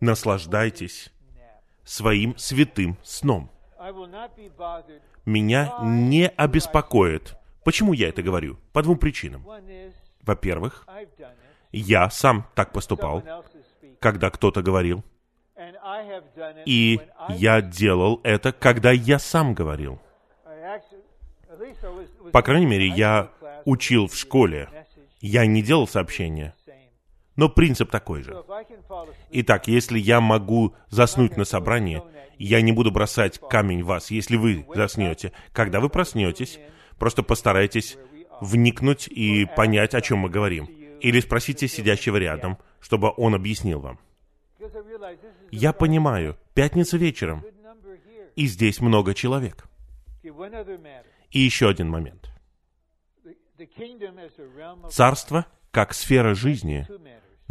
[0.00, 1.11] наслаждайтесь
[1.84, 3.50] своим святым сном.
[5.24, 7.36] Меня не обеспокоит.
[7.64, 8.58] Почему я это говорю?
[8.72, 9.44] По двум причинам.
[10.22, 10.86] Во-первых,
[11.72, 13.22] я сам так поступал,
[14.00, 15.04] когда кто-то говорил,
[16.66, 20.00] и я делал это, когда я сам говорил.
[22.32, 23.30] По крайней мере, я
[23.64, 24.68] учил в школе.
[25.20, 26.54] Я не делал сообщения.
[27.42, 28.40] Но принцип такой же.
[29.32, 32.00] Итак, если я могу заснуть на собрании,
[32.38, 35.32] я не буду бросать камень в вас, если вы заснете.
[35.52, 36.60] Когда вы проснетесь,
[37.00, 37.98] просто постарайтесь
[38.40, 40.66] вникнуть и понять, о чем мы говорим.
[41.00, 43.98] Или спросите сидящего рядом, чтобы он объяснил вам.
[45.50, 47.44] Я понимаю, пятница вечером,
[48.36, 49.64] и здесь много человек.
[50.22, 52.30] И еще один момент.
[54.90, 56.86] Царство как сфера жизни,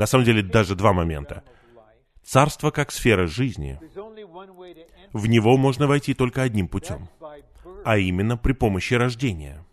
[0.02, 1.44] на самом деле даже два момента.
[2.24, 3.80] Царство как сфера жизни,
[5.14, 7.08] в него можно войти только одним путем,
[7.86, 9.64] а именно при помощи рождения.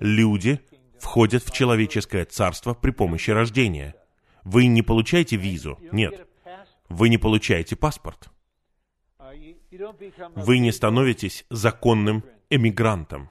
[0.00, 0.60] Люди
[0.98, 3.94] входят в человеческое царство при помощи рождения.
[4.42, 6.26] Вы не получаете визу, нет.
[6.88, 8.30] Вы не получаете паспорт.
[10.34, 13.30] Вы не становитесь законным эмигрантом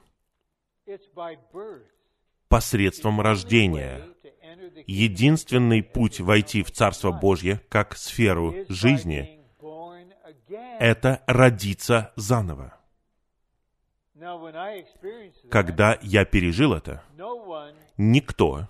[2.48, 4.07] посредством рождения.
[4.86, 9.40] Единственный путь войти в Царство Божье как сферу жизни—
[10.78, 12.74] это родиться заново.
[15.50, 17.02] Когда я пережил это,
[17.96, 18.68] никто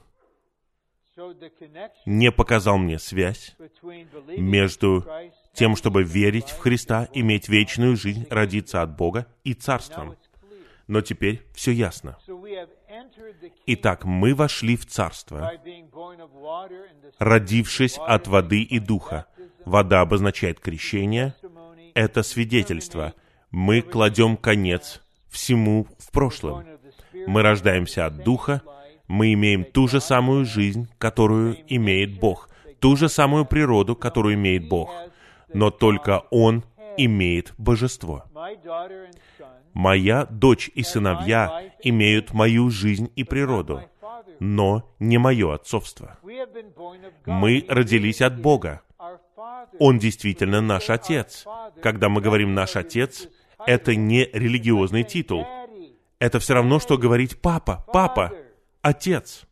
[2.07, 3.57] не показал мне связь
[4.37, 5.05] между
[5.53, 10.16] тем, чтобы верить в Христа, иметь вечную жизнь, родиться от Бога и Царством.
[10.87, 12.18] Но теперь все ясно.
[13.66, 15.53] Итак, мы вошли в Царство,
[17.18, 19.27] родившись от воды и духа.
[19.64, 21.35] Вода обозначает крещение,
[21.94, 23.14] это свидетельство.
[23.51, 26.64] Мы кладем конец всему в прошлом.
[27.27, 28.62] Мы рождаемся от духа,
[29.07, 32.48] мы имеем ту же самую жизнь, которую имеет Бог,
[32.79, 34.90] ту же самую природу, которую имеет Бог,
[35.53, 36.64] но только Он
[36.96, 38.24] имеет божество.
[39.79, 43.85] Моя дочь и сыновья имеют мою жизнь и природу,
[44.41, 46.18] но не мое отцовство.
[47.26, 48.83] Мы родились от Бога.
[49.79, 51.47] Он действительно наш Отец.
[51.81, 53.29] Когда мы говорим «наш Отец»,
[53.66, 55.47] это не религиозный титул.
[56.18, 58.33] Это все равно, что говорить «папа», «папа»,
[58.83, 59.45] «отец».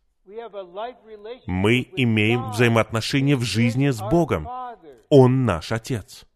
[1.46, 4.48] Мы имеем взаимоотношения в жизни с Богом.
[5.08, 6.26] Он наш Отец.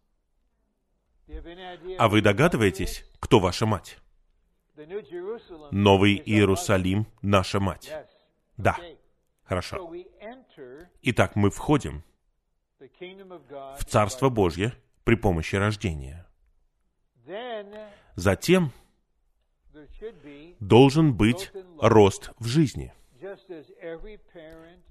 [1.97, 3.97] А вы догадываетесь, кто ваша мать?
[5.71, 7.93] Новый Иерусалим— наша мать.
[8.57, 8.77] Да.
[9.43, 9.93] Хорошо.
[11.03, 12.03] Итак, мы входим
[12.79, 16.25] в Царство Божье при помощи рождения.
[18.15, 18.71] Затем
[20.59, 22.93] должен быть рост в жизни.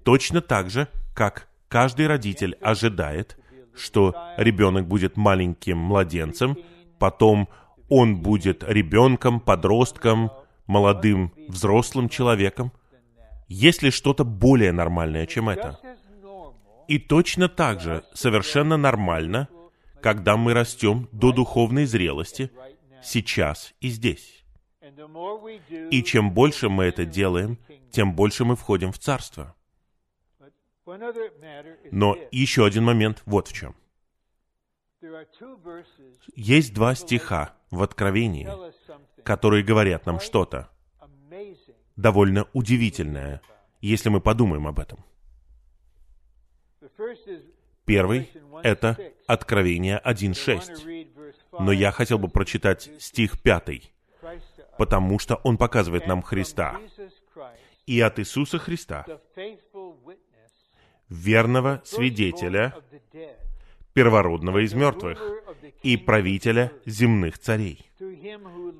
[0.03, 3.37] Точно так же, как каждый родитель ожидает,
[3.75, 6.57] что ребенок будет маленьким младенцем,
[6.97, 7.49] потом
[7.91, 10.31] он будет ребенком, подростком,
[10.65, 12.71] молодым взрослым человеком.
[13.49, 15.77] Есть ли что-то более нормальное, чем это?
[16.87, 19.49] И точно так же совершенно нормально,
[20.01, 22.49] когда мы растем до духовной зрелости
[23.03, 24.45] сейчас и здесь.
[25.91, 27.57] И чем больше мы это делаем,
[27.91, 29.53] тем больше мы входим в Царство.
[31.91, 33.75] Но еще один момент вот в чем.
[36.35, 38.47] Есть два стиха в Откровении,
[39.23, 40.69] которые говорят нам что-то
[41.95, 43.41] довольно удивительное,
[43.79, 45.03] если мы подумаем об этом.
[47.85, 48.29] Первый—
[48.63, 48.97] это
[49.27, 51.07] Откровение 1.6.
[51.59, 53.91] Но я хотел бы прочитать стих 5,
[54.77, 56.79] потому что он показывает нам Христа.
[57.85, 59.05] И от Иисуса Христа,
[61.09, 62.75] верного свидетеля,
[63.93, 65.19] первородного из мертвых
[65.83, 67.89] и правителя земных царей,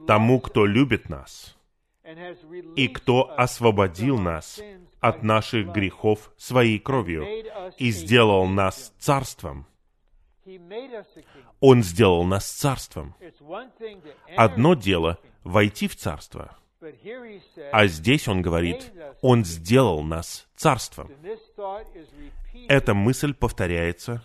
[0.08, 1.58] тому, кто любит нас
[2.76, 4.62] и кто освободил нас
[5.00, 7.26] от наших грехов своей кровью
[7.78, 9.66] и сделал нас царством.
[11.60, 13.16] Он сделал нас царством.
[14.36, 16.58] Одно дело— войти в царство,
[17.72, 18.92] а здесь он говорит,
[19.22, 21.12] он сделал нас царством.
[22.68, 24.24] Эта мысль повторяется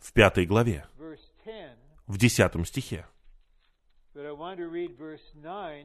[0.00, 0.84] в пятой главе,
[2.06, 3.06] в десятом стихе.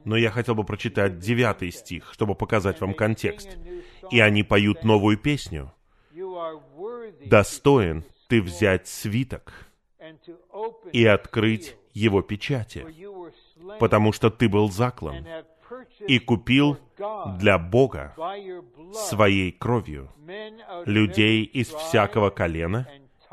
[0.04, 3.56] Но я хотел бы прочитать девятый стих, чтобы показать вам контекст.
[4.10, 5.72] «И они поют новую песню.
[7.26, 9.52] Достоин ты взять свиток
[10.92, 12.86] и открыть его печати,
[13.78, 15.26] потому что ты был заклан
[16.00, 16.78] и купил
[17.38, 18.14] для Бога
[18.92, 20.10] своей кровью
[20.84, 22.88] людей из всякого колена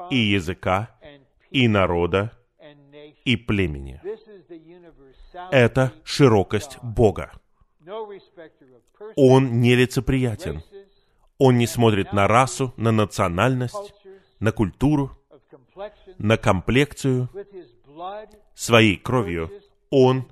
[0.10, 0.96] и языка
[1.52, 2.32] и народа
[3.26, 4.02] и племени.
[5.52, 7.32] Это широкость Бога.
[9.16, 10.64] Он нелицеприятен.
[11.38, 13.94] Он не смотрит на расу, на национальность,
[14.40, 15.18] на культуру,
[16.18, 17.30] на комплекцию.
[18.54, 19.52] Своей кровью
[19.90, 20.28] Он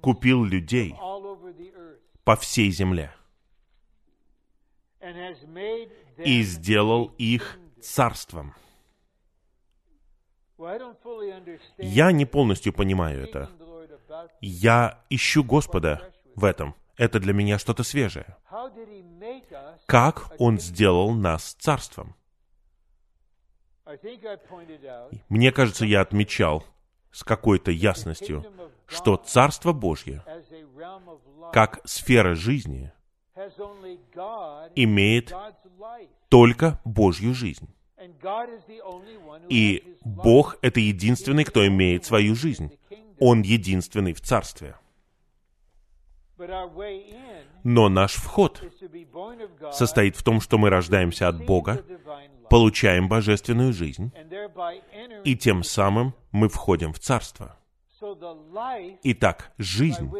[0.00, 0.94] купил людей
[2.24, 3.14] по всей земле
[6.18, 8.54] и сделал их царством.
[11.78, 13.50] Я не полностью понимаю это.
[14.40, 16.74] Я ищу Господа в этом.
[16.96, 18.36] Это для меня что-то свежее.
[19.86, 22.14] Как Он сделал нас царством?
[25.28, 26.64] Мне кажется, я отмечал
[27.10, 28.44] с какой-то ясностью,
[28.86, 30.24] что Царство Божье,
[31.52, 32.92] как сфера жизни,
[34.74, 35.32] имеет
[36.28, 37.73] только Божью жизнь.
[39.48, 42.70] И Бог— это единственный, кто имеет свою жизнь.
[43.18, 44.76] Он единственный в Царстве.
[47.62, 48.62] Но наш вход
[49.72, 51.84] состоит в том, что мы рождаемся от Бога,
[52.50, 54.12] получаем божественную жизнь,
[55.24, 57.56] и тем самым мы входим в Царство.
[59.04, 60.10] Итак, жизнь,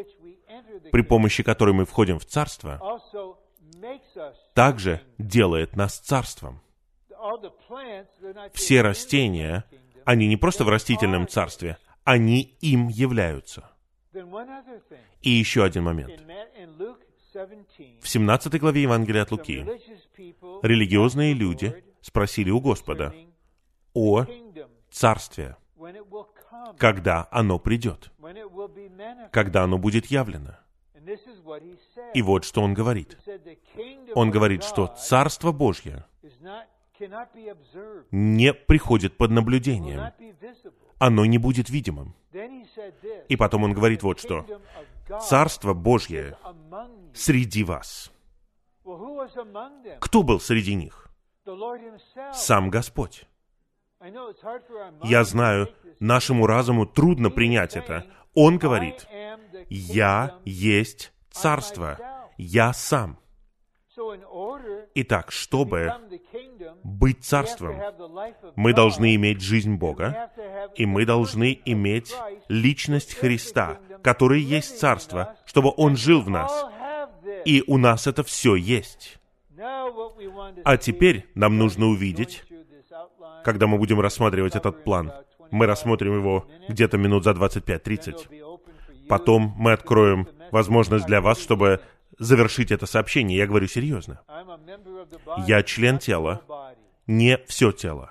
[0.91, 2.81] при помощи которой мы входим в Царство,
[4.55, 6.61] также делает нас Царством.
[8.53, 9.65] Все растения,
[10.05, 13.71] они не просто в растительном царстве, они им являются.
[15.23, 16.21] И еще один момент.
[18.01, 19.67] В 17 главе Евангелия от Луки
[20.63, 23.13] религиозные люди спросили у Господа
[23.93, 24.25] о
[24.91, 25.57] царстве,
[26.79, 28.13] когда оно придет,
[29.33, 30.59] когда оно будет явлено.
[32.15, 33.19] И вот что он говорит.
[34.15, 36.07] Он говорит, что Царство Божье
[38.11, 40.13] не приходит под наблюдением.
[40.99, 42.15] Оно не будет видимым.
[43.29, 44.47] И потом он говорит вот что.
[45.21, 46.37] Царство Божье
[47.15, 48.13] среди вас.
[50.01, 51.09] Кто был среди них?
[52.33, 53.27] Сам Господь.
[55.03, 55.69] Я знаю,
[56.01, 58.07] нашему разуму трудно принять это.
[58.35, 59.07] Он говорит,
[59.69, 61.99] «Я есть царство,
[62.37, 63.19] я сам».
[64.95, 65.93] Итак, чтобы
[66.83, 67.81] быть царством,
[68.57, 70.31] мы должны иметь жизнь Бога,
[70.75, 72.15] и мы должны иметь
[72.49, 76.67] личность Христа, который есть царство, чтобы Он жил в нас.
[77.45, 79.19] И у нас это все есть.
[80.65, 82.45] А теперь нам нужно увидеть,
[83.45, 85.13] когда мы будем рассматривать этот план,
[85.51, 88.29] мы рассмотрим его где-то минут за 25-30.
[89.09, 91.81] Потом мы откроем возможность для вас, чтобы
[92.19, 93.39] завершить это сообщение.
[93.39, 94.21] Я говорю серьезно.
[95.47, 96.43] Я член тела,
[97.07, 98.11] не все тело.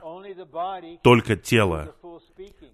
[1.01, 1.95] Только тело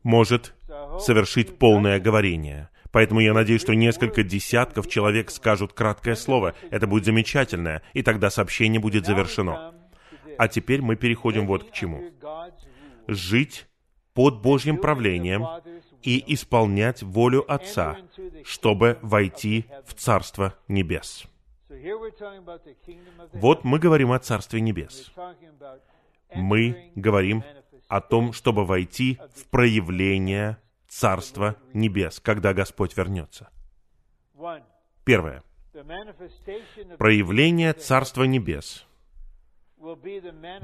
[0.04, 0.54] может
[1.00, 2.70] совершить полное говорение.
[2.92, 6.56] Поэтому я надеюсь, что несколько десятков человек скажут краткое слово.
[6.72, 9.76] Это будет замечательно, и тогда сообщение будет завершено.
[10.38, 12.04] А теперь мы переходим вот к чему.
[13.08, 13.68] Жить
[14.14, 15.46] под Божьим правлением
[16.04, 17.98] и исполнять волю Отца,
[18.44, 21.26] чтобы войти в Царство Небес.
[23.34, 25.12] Вот мы говорим о Царстве Небес.
[26.34, 27.44] Мы говорим
[27.88, 33.50] о том, чтобы войти в проявление Царства Небес, когда Господь вернется.
[35.04, 35.44] Первое.
[36.98, 38.86] Проявление Царства Небес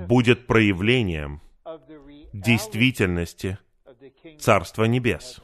[0.07, 1.41] будет проявлением
[2.33, 3.57] действительности
[4.39, 5.41] Царства Небес,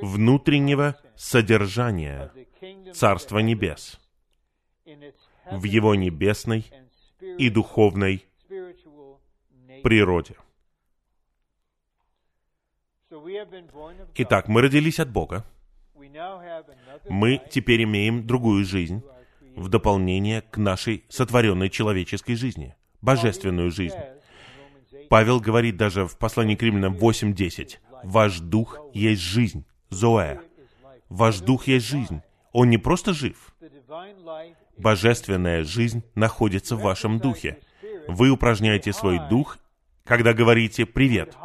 [0.00, 2.32] внутреннего содержания
[2.92, 4.00] Царства Небес
[5.50, 6.66] в его небесной
[7.38, 8.24] и духовной
[9.82, 10.36] природе.
[14.14, 15.44] Итак, мы родились от Бога.
[17.08, 19.02] Мы теперь имеем другую жизнь
[19.54, 23.98] в дополнение к нашей сотворенной человеческой жизни, божественную жизнь.
[25.12, 30.38] Павел говорит даже в послании к римлянам 8.10, «Ваш дух есть жизнь, Зоэ.
[31.10, 32.22] Ваш дух есть жизнь.
[32.52, 33.54] Он не просто жив.
[34.78, 37.58] Божественная жизнь находится в вашем духе.
[38.08, 39.58] Вы упражняете свой дух,
[40.04, 41.36] когда говорите «привет».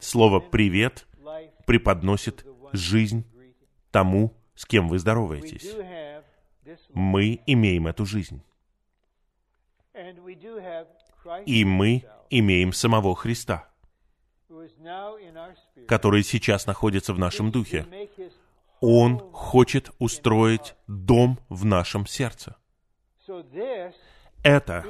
[0.00, 1.06] Слово «привет»
[1.66, 3.24] преподносит жизнь
[3.92, 5.72] тому, с кем вы здороваетесь.
[6.92, 8.42] Мы имеем эту жизнь.
[11.46, 13.68] И мы имеем самого Христа,
[15.86, 17.86] который сейчас находится в нашем духе.
[18.80, 22.56] Он хочет устроить дом в нашем сердце.
[24.42, 24.84] Это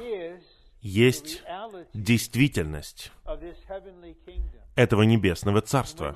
[0.81, 1.43] есть
[1.93, 3.11] действительность
[4.75, 6.15] этого небесного царства.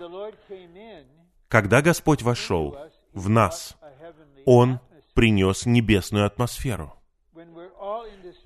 [1.47, 2.78] Когда Господь вошел
[3.13, 3.78] в нас,
[4.45, 4.80] Он
[5.13, 6.93] принес небесную атмосферу.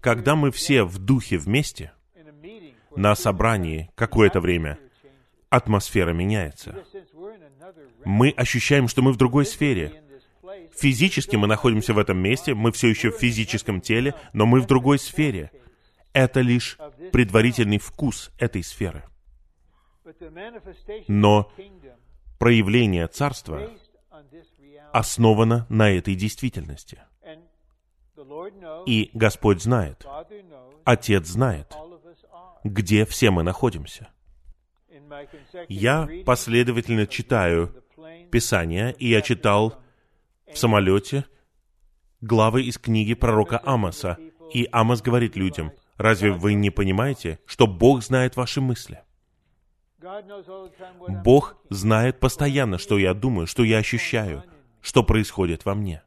[0.02, 1.94] Когда мы все в духе вместе,
[2.98, 4.80] на собрании какое-то время,
[5.50, 6.84] атмосфера меняется.
[8.04, 10.04] Мы ощущаем, что мы в другой сфере.
[10.76, 14.68] Физически мы находимся в этом месте, мы все еще в физическом теле, но мы в
[14.68, 15.52] другой сфере.
[16.14, 16.78] Это лишь
[17.12, 19.04] предварительный вкус этой сферы.
[21.08, 21.52] Но
[22.40, 23.70] проявление Царства
[24.92, 27.00] основано на этой действительности.
[28.86, 30.06] И Господь знает,
[30.86, 31.76] Отец знает,
[32.70, 34.10] где все мы находимся.
[35.70, 37.84] Я последовательно читаю
[38.32, 39.82] Писание, и я читал
[40.52, 41.26] в самолете
[42.22, 44.18] главы из книги пророка Амоса.
[44.54, 49.02] И Амос говорит людям, разве вы не понимаете, что Бог знает ваши мысли?
[51.08, 54.44] Бог знает постоянно, что я думаю, что я ощущаю,
[54.82, 56.02] что происходит во мне.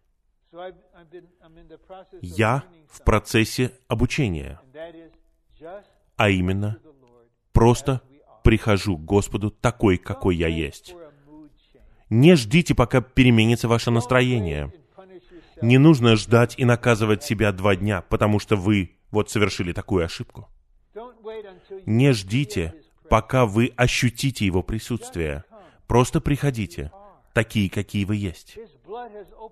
[2.22, 4.60] Я в процессе обучения,
[6.20, 6.76] а именно
[7.52, 8.02] просто
[8.44, 10.94] прихожу к Господу такой, какой я есть.
[12.10, 14.70] Не ждите, пока переменится ваше настроение.
[15.62, 20.50] Не нужно ждать и наказывать себя два дня, потому что вы вот совершили такую ошибку.
[21.86, 22.74] Не ждите,
[23.08, 25.44] пока вы ощутите Его присутствие.
[25.86, 26.92] Просто приходите,
[27.32, 28.58] такие, какие вы есть.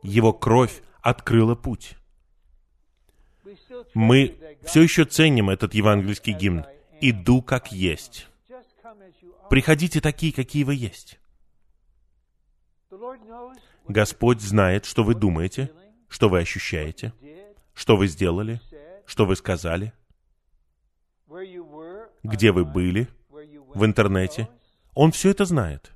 [0.03, 1.97] Его кровь открыла путь.
[3.95, 6.65] Мы все еще ценим этот евангельский гимн
[7.01, 8.29] «Иду как есть».
[9.51, 11.19] Приходите такие, какие вы есть.
[13.87, 15.71] Господь знает, что вы думаете,
[16.09, 17.13] что вы ощущаете,
[17.75, 18.61] что вы сделали,
[19.07, 19.93] что вы сказали,
[22.23, 24.49] где вы были в интернете.
[24.95, 25.93] Он все это знает.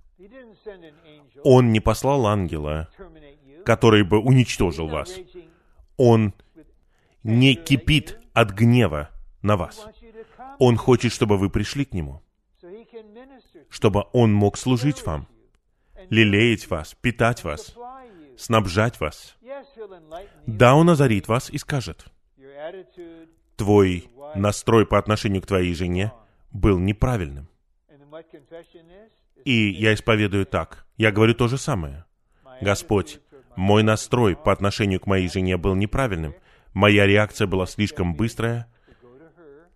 [1.45, 2.89] Он не послал ангела,
[3.65, 5.15] который бы уничтожил вас.
[5.97, 6.35] Он
[7.23, 9.11] не кипит от гнева
[9.43, 9.87] на вас.
[10.59, 12.23] Он хочет, чтобы вы пришли к Нему,
[13.69, 15.27] чтобы Он мог служить вам,
[16.11, 17.75] лелеять вас, питать вас,
[18.37, 19.37] снабжать вас.
[20.47, 22.07] Да, Он озарит вас и скажет,
[23.57, 26.13] твой настрой по отношению к твоей жене
[26.53, 27.49] был неправильным.
[29.45, 30.87] И я исповедую так.
[30.97, 32.05] Я говорю то же самое.
[32.61, 33.21] Господь,
[33.57, 36.35] мой настрой по отношению к моей жене был неправильным.
[36.75, 38.69] Моя реакция была слишком быстрая.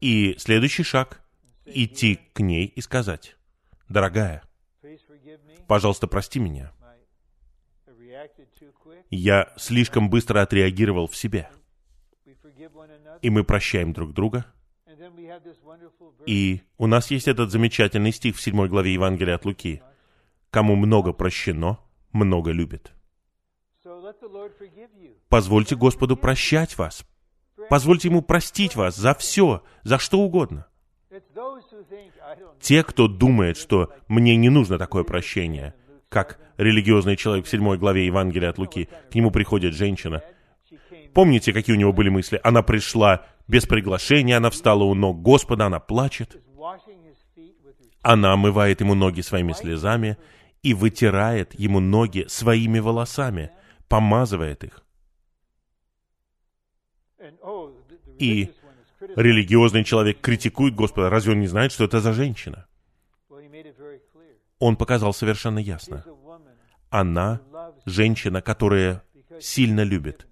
[0.00, 1.22] И следующий шаг—
[1.66, 3.36] идти к ней и сказать,
[3.88, 4.42] «Дорогая,
[5.66, 6.72] пожалуйста, прости меня.
[9.10, 11.48] Я слишком быстро отреагировал в себе.
[13.22, 14.46] И мы прощаем друг друга.
[16.26, 19.82] И у нас есть этот замечательный стих в 7 главе Евангелия от Луки.
[20.50, 21.78] «Кому много прощено,
[22.12, 22.92] много любит».
[25.28, 27.04] Позвольте Господу прощать вас.
[27.68, 30.66] Позвольте Ему простить вас за все, за что угодно.
[32.60, 35.74] Те, кто думает, что мне не нужно такое прощение,
[36.08, 40.22] как религиозный человек в 7 главе Евангелия от Луки, к нему приходит женщина.
[41.14, 42.40] Помните, какие у него были мысли?
[42.42, 46.42] Она пришла без приглашения, она встала у ног Господа, она плачет.
[48.02, 50.18] Она омывает ему ноги своими слезами
[50.62, 53.50] и вытирает ему ноги своими волосами,
[53.88, 54.82] помазывает их.
[58.18, 58.50] И
[59.00, 61.10] религиозный человек критикует Господа.
[61.10, 62.66] Разве он не знает, что это за женщина?
[64.58, 66.04] Он показал совершенно ясно.
[66.88, 67.40] Она
[67.84, 69.02] женщина, которая
[69.40, 70.26] сильно любит,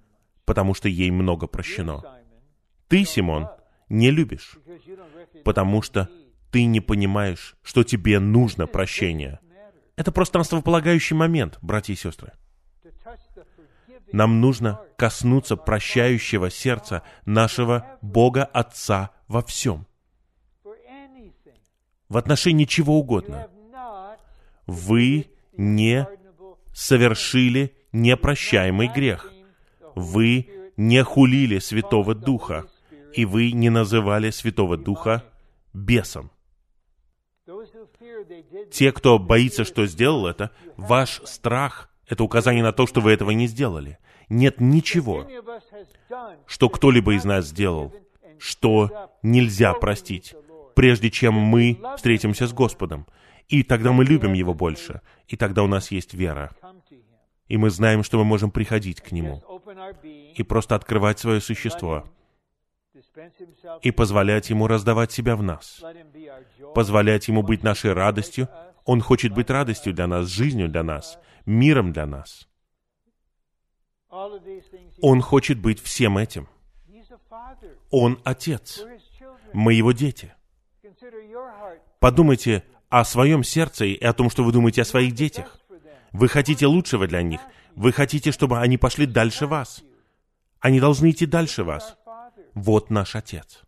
[0.45, 2.03] потому что ей много прощено.
[2.89, 3.49] Ты, Симон,
[3.89, 4.57] не любишь,
[5.45, 6.09] потому что
[6.51, 9.41] ты не понимаешь, что тебе нужно прощение.
[9.97, 12.33] Это просто основополагающий момент, братья и сестры.
[14.15, 19.89] Нам нужно коснуться прощающего сердца нашего Бога Отца во всем.
[22.09, 23.49] В отношении чего угодно.
[24.69, 26.07] Вы не
[26.73, 29.33] совершили непрощаемый грех.
[29.97, 32.69] Вы не хулили Святого Духа,
[33.15, 35.25] и вы не называли Святого Духа
[35.73, 36.31] бесом.
[38.71, 43.31] Те, кто боится, что сделал это, ваш страх— это указание на то, что вы этого
[43.31, 43.99] не сделали
[44.29, 45.27] нет ничего,
[46.47, 47.95] что кто-либо из нас сделал,
[48.39, 50.35] что нельзя простить,
[50.75, 53.07] прежде чем мы встретимся с Господом.
[53.49, 56.55] И тогда мы любим Его больше, и тогда у нас есть вера.
[57.47, 59.43] И мы знаем, что мы можем приходить к Нему
[60.35, 62.05] и просто открывать свое существо
[63.83, 65.83] и позволять Ему раздавать себя в нас,
[66.75, 68.49] позволять Ему быть нашей радостью.
[68.87, 72.49] Он хочет быть радостью для нас, жизнью для нас, миром для нас.
[75.01, 76.49] Он хочет быть всем этим.
[77.91, 78.85] Он отец.
[79.53, 80.35] Мы его дети.
[81.99, 85.59] Подумайте о своем сердце и о том, что вы думаете о своих детях.
[86.13, 87.41] Вы хотите лучшего для них.
[87.75, 89.83] Вы хотите, чтобы они пошли дальше вас.
[90.61, 91.97] Они должны идти дальше вас.
[92.55, 93.63] Вот наш Отец.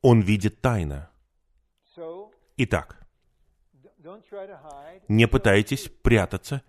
[0.00, 1.10] Он видит тайно.
[2.56, 3.01] Итак,
[5.08, 6.62] не пытайтесь прятаться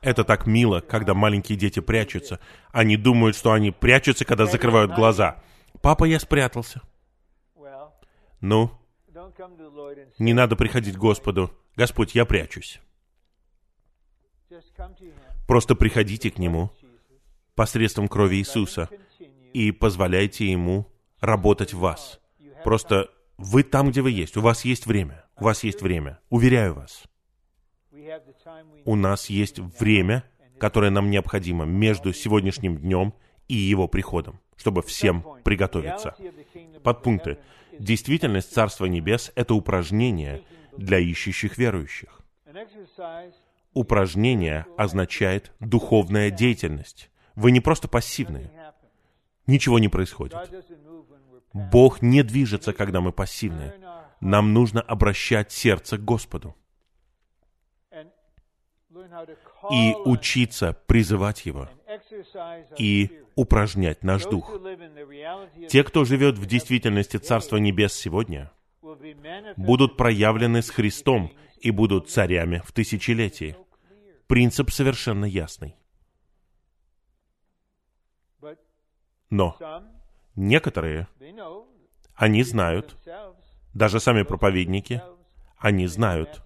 [0.00, 2.40] это так мило, когда маленькие дети прячутся.
[2.72, 5.42] Они думают, что они прячутся, когда закрывают глаза.
[5.80, 6.82] Папа, я спрятался.
[8.40, 8.70] Ну,
[10.18, 11.50] не надо приходить к Господу.
[11.74, 12.80] Господь, я прячусь.
[15.46, 16.70] Просто приходите к Нему
[17.54, 18.88] посредством крови Иисуса
[19.52, 20.86] и позволяйте Ему
[21.20, 22.20] работать в вас.
[22.64, 24.36] Просто вы там, где вы есть.
[24.36, 25.25] У вас есть время.
[25.38, 26.18] У вас есть время.
[26.30, 27.04] Уверяю вас
[28.84, 30.24] у нас есть время,
[30.58, 33.14] которое нам необходимо между сегодняшним днем
[33.48, 36.14] и его приходом, чтобы всем приготовиться.
[36.82, 37.38] Подпункты.
[37.78, 40.42] Действительность Царства Небес— это упражнение
[40.76, 42.20] для ищущих верующих.
[43.74, 47.10] Упражнение означает духовная деятельность.
[47.34, 48.50] Вы не просто пассивные.
[49.46, 50.38] Ничего не происходит.
[51.52, 53.74] Бог не движется, когда мы пассивные.
[54.20, 56.56] Нам нужно обращать сердце к Господу
[59.70, 61.68] и учиться призывать Его
[62.78, 64.58] и упражнять наш дух.
[65.68, 68.50] Те, кто живет в действительности Царства Небес сегодня,
[69.56, 73.56] будут проявлены с Христом и будут царями в тысячелетии.
[74.26, 75.76] Принцип совершенно ясный.
[79.30, 79.56] Но
[80.36, 81.08] некоторые,
[82.14, 82.96] они знают,
[83.76, 85.02] даже сами проповедники,
[85.58, 86.42] они знают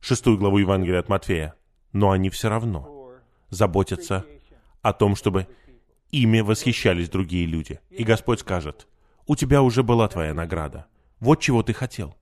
[0.00, 1.54] шестую главу Евангелия от Матфея,
[1.92, 3.12] но они все равно
[3.50, 4.26] заботятся
[4.82, 5.46] о том, чтобы
[6.10, 7.80] ими восхищались другие люди.
[7.90, 8.88] И Господь скажет,
[9.26, 10.86] у тебя уже была твоя награда.
[11.20, 12.16] Вот чего ты хотел.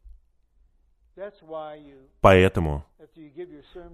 [2.20, 2.84] Поэтому,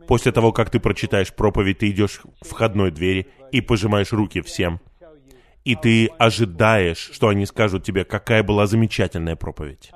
[0.09, 4.81] после того, как ты прочитаешь проповедь, ты идешь в входной двери и пожимаешь руки всем.
[5.65, 9.91] И ты ожидаешь, что они скажут тебе, какая была замечательная проповедь.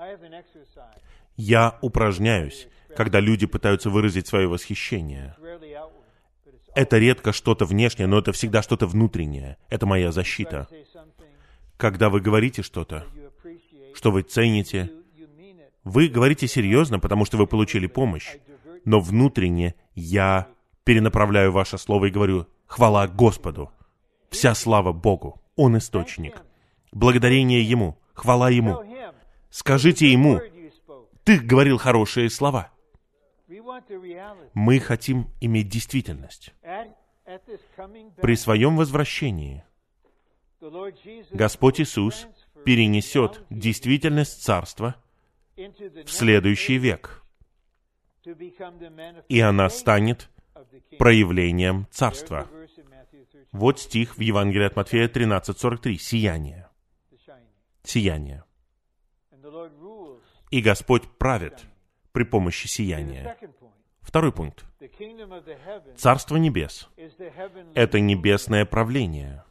[1.39, 5.37] Я упражняюсь, когда люди пытаются выразить свое восхищение.
[6.75, 9.57] Это редко что-то внешнее, но это всегда что-то внутреннее.
[9.69, 10.67] Это моя защита.
[11.77, 13.07] Когда вы говорите что-то,
[13.95, 14.91] что вы цените,
[15.85, 18.37] вы говорите серьезно, потому что вы получили помощь,
[18.85, 20.49] но внутренне я
[20.83, 23.71] перенаправляю ваше слово и говорю, хвала Господу,
[24.29, 26.43] вся слава Богу, Он источник.
[26.91, 28.83] Благодарение Ему, хвала Ему.
[29.51, 30.41] Скажите Ему,
[31.29, 32.73] Ты говорил хорошие слова.
[34.55, 36.55] Мы хотим иметь действительность.
[38.23, 39.63] При своем возвращении
[41.31, 42.27] Господь Иисус
[42.65, 44.97] перенесет действительность Царства
[45.55, 47.23] в следующий век,
[49.29, 50.31] и она станет
[50.99, 52.49] проявлением Царства.
[53.53, 55.99] Вот стих в Евангелии от Матфея 13.43.
[55.99, 56.71] Сияние.
[57.83, 58.45] Сияние.
[60.51, 61.67] И Господь правит
[62.13, 63.37] при помощи сияния.
[64.01, 64.65] Второй пункт.
[65.97, 66.89] Царство небес—
[67.75, 69.45] это небесное правление,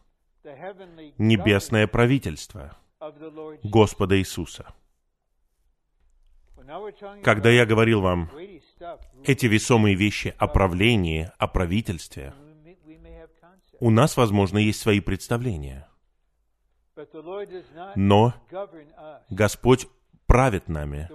[1.18, 2.78] небесное правительство
[3.64, 4.74] Господа Иисуса.
[7.24, 8.30] Когда я говорил вам
[9.24, 12.34] эти весомые вещи о правлении, о правительстве,
[13.80, 15.88] у нас, возможно, есть свои представления.
[17.96, 18.34] Но
[19.30, 19.88] Господь
[20.28, 21.10] правит нами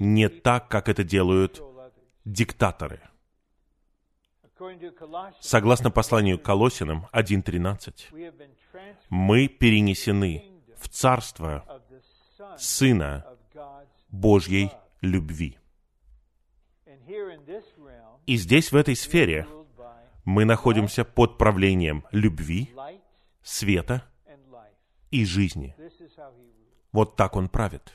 [0.00, 1.62] не так, как это делают
[2.24, 3.00] диктаторы.
[5.40, 8.54] Согласно посланию Колосинам 1.13,
[9.10, 11.82] мы перенесены в царство
[12.56, 13.26] Сына
[14.10, 15.58] Божьей любви.
[18.26, 19.46] И здесь, в этой сфере,
[20.24, 22.72] мы находимся под правлением любви,
[23.42, 24.04] света
[25.10, 25.76] и жизни.
[26.92, 27.92] Вот так он правит.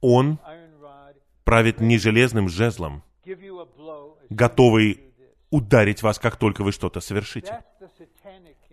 [0.00, 0.38] Он
[1.44, 3.02] правит не железным жезлом,
[4.30, 5.12] готовый
[5.50, 7.62] ударить вас, как только вы что-то совершите.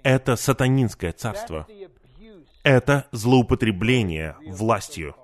[0.03, 1.67] Это сатанинское царство.
[2.63, 5.15] Это злоупотребление властью.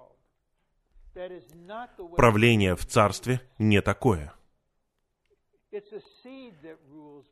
[2.18, 4.34] Правление в царстве не такое.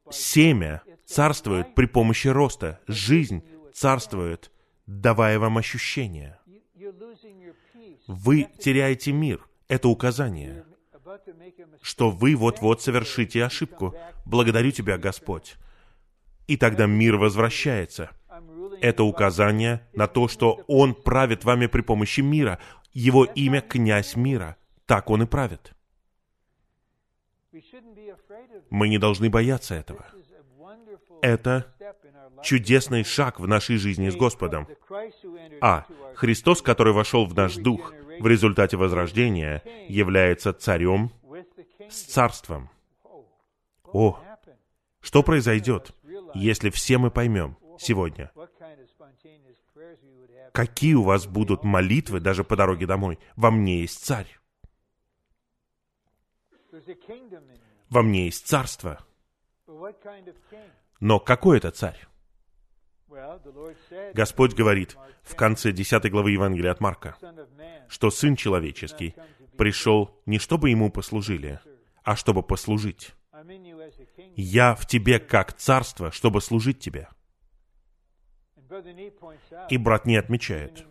[0.09, 2.79] Семя царствует при помощи роста.
[2.87, 3.43] Жизнь
[3.73, 4.51] царствует,
[4.85, 6.39] давая вам ощущение.
[8.07, 9.47] Вы теряете мир.
[9.67, 10.65] Это указание,
[11.81, 13.95] что вы вот-вот совершите ошибку.
[14.25, 15.55] Благодарю Тебя, Господь.
[16.47, 18.09] И тогда мир возвращается.
[18.81, 22.59] Это указание на то, что Он правит вами при помощи мира.
[22.91, 24.57] Его имя— князь мира.
[24.85, 25.73] Так Он и правит.
[28.69, 30.05] Мы не должны бояться этого.
[31.21, 31.73] Это
[32.43, 34.67] чудесный шаг в нашей жизни с Господом.
[35.61, 35.85] А.
[36.15, 41.11] Христос, который вошел в наш дух в результате возрождения, является царем
[41.89, 42.69] с царством.
[43.83, 44.19] О,
[45.01, 45.91] что произойдет,
[46.33, 48.31] если все мы поймем сегодня,
[50.51, 53.19] какие у вас будут молитвы даже по дороге домой?
[53.35, 54.39] Во мне есть царь.
[57.89, 59.05] Во мне есть царство.
[60.99, 62.07] Но какой это царь?
[64.13, 67.17] Господь говорит в конце 10 главы Евангелия от Марка,
[67.87, 69.15] что Сын Человеческий
[69.57, 71.59] пришел не чтобы Ему послужили,
[72.03, 73.13] а чтобы послужить.
[74.35, 77.07] Я в тебе как царство, чтобы служить тебе.
[79.69, 80.85] И брат не отмечает,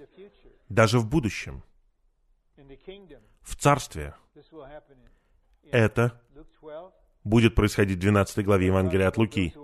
[0.68, 1.62] даже в будущем,
[3.42, 4.14] в царстве,
[5.70, 6.20] это
[7.24, 9.54] будет происходить в 12 главе Евангелия от Луки.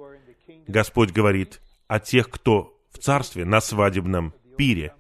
[0.67, 4.93] Господь говорит о тех, кто в царстве на свадебном пире.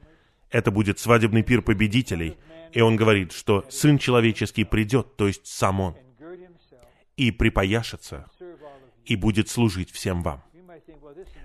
[0.50, 2.38] Это будет свадебный пир победителей.
[2.72, 5.96] И он говорит, что Сын Человеческий придет, то есть сам Он,
[7.16, 8.26] и припояшется,
[9.04, 10.42] и будет служить всем вам.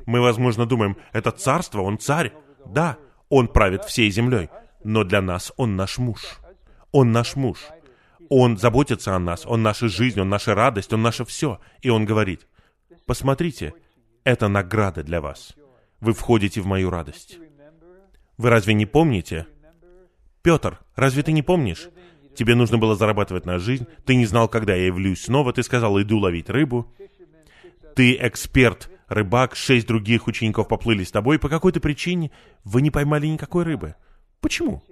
[0.05, 2.34] Мы, возможно, думаем, это царство, он царь.
[2.66, 2.97] Да,
[3.30, 4.49] он правит всей землей,
[4.84, 6.39] но для нас он наш муж.
[6.91, 7.59] Он наш муж.
[8.30, 11.59] Он заботится о нас, Он наша жизнь, Он наша радость, Он наше все.
[11.82, 12.47] И Он говорит,
[13.05, 13.74] посмотрите,
[14.24, 15.53] это награда для вас.
[15.99, 17.38] Вы входите в мою радость.
[18.38, 19.48] Вы разве не помните?
[20.42, 21.90] Петр, разве ты не помнишь?
[22.36, 26.02] Тебе нужно было зарабатывать на жизнь, ты не знал, когда я явлюсь снова, ты сказал,
[26.02, 26.92] иду ловить рыбу.
[27.96, 32.32] Ты эксперт, рыбак, шесть других учеников поплыли с тобой, по какой-то причине
[32.64, 33.96] вы не поймали никакой рыбы.
[34.42, 34.84] Почему?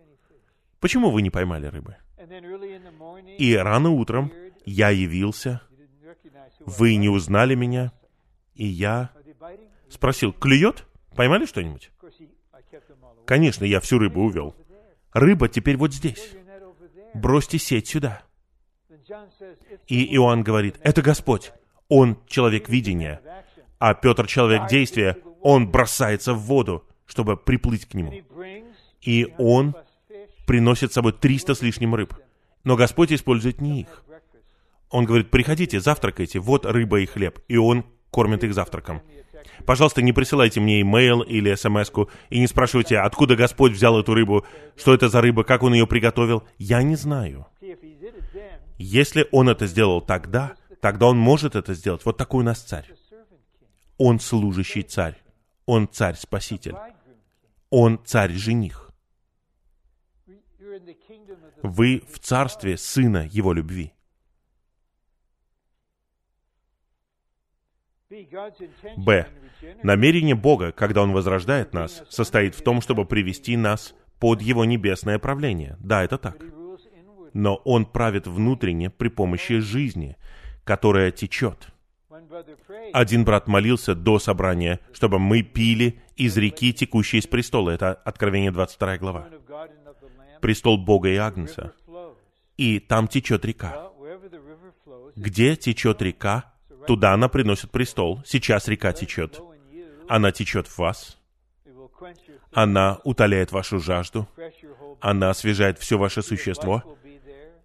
[0.80, 1.98] Почему вы не поймали рыбы?
[3.40, 4.32] И рано утром
[4.66, 5.62] я явился,
[6.60, 7.92] вы не узнали меня,
[8.54, 9.10] и я
[9.90, 10.86] спросил, клюет?
[11.16, 11.92] Поймали что-нибудь?
[13.26, 14.56] Конечно, я всю рыбу увел.
[15.14, 16.32] Рыба теперь вот здесь.
[17.14, 18.24] Бросьте сеть сюда.
[19.88, 21.52] И Иоанн говорит, это Господь.
[21.90, 23.22] Он человек видения,
[23.80, 25.18] а Петр человек действия.
[25.42, 28.14] Он бросается в воду, чтобы приплыть к нему.
[29.02, 29.76] И он
[30.48, 32.14] приносит с собой 300 с лишним рыб.
[32.64, 34.04] Но Господь использует не их.
[34.90, 37.40] Он говорит, приходите, завтракайте, вот рыба и хлеб.
[37.48, 39.02] И он кормит их завтраком.
[39.66, 41.92] Пожалуйста, не присылайте мне имейл или смс
[42.30, 45.88] и не спрашивайте, откуда Господь взял эту рыбу, что это за рыба, как Он ее
[45.88, 46.44] приготовил.
[46.58, 47.48] Я не знаю.
[48.78, 52.06] Если Он это сделал тогда, тогда Он может это сделать.
[52.06, 52.88] Вот такой у нас царь.
[53.98, 55.16] Он служащий царь.
[55.66, 56.76] Он царь-спаситель.
[57.70, 58.92] Он царь-жених.
[61.62, 63.94] Вы в царстве Сына Его любви.
[68.98, 69.28] Б.
[69.84, 75.20] Намерение Бога, когда Он возрождает нас, состоит в том, чтобы привести нас под Его небесное
[75.20, 75.78] правление.
[75.80, 76.38] Да, это так.
[77.34, 80.18] Но Он правит внутренне при помощи жизни,
[80.64, 81.70] которая течет.
[82.94, 87.72] Один брат молился до собрания, чтобы мы пили из реки, текущей из престола.
[87.72, 89.30] Это Откровение 22 глава.
[90.42, 91.74] Престол Бога и Агнца.
[92.58, 93.92] И там течет река.
[95.16, 96.51] Где течет река,
[96.88, 98.22] Туда она приносит престол.
[98.26, 99.40] Сейчас река течет.
[100.08, 101.18] Она течет в вас.
[102.54, 104.28] Она утоляет вашу жажду.
[105.00, 106.84] Она освежает все ваше существо.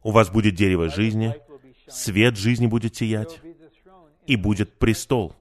[0.02, 1.34] У вас будет дерево жизни.
[1.88, 3.40] Свет жизни будет сиять.
[4.26, 5.34] И будет престол.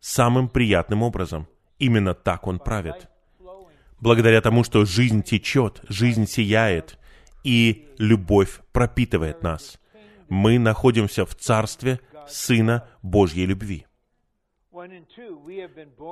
[0.00, 1.48] Самым приятным образом.
[1.78, 3.08] Именно так он правит.
[4.00, 6.98] Благодаря тому, что жизнь течет, жизнь сияет,
[7.42, 9.78] и любовь пропитывает нас.
[10.28, 13.86] Мы находимся в царстве, Сына Божьей любви.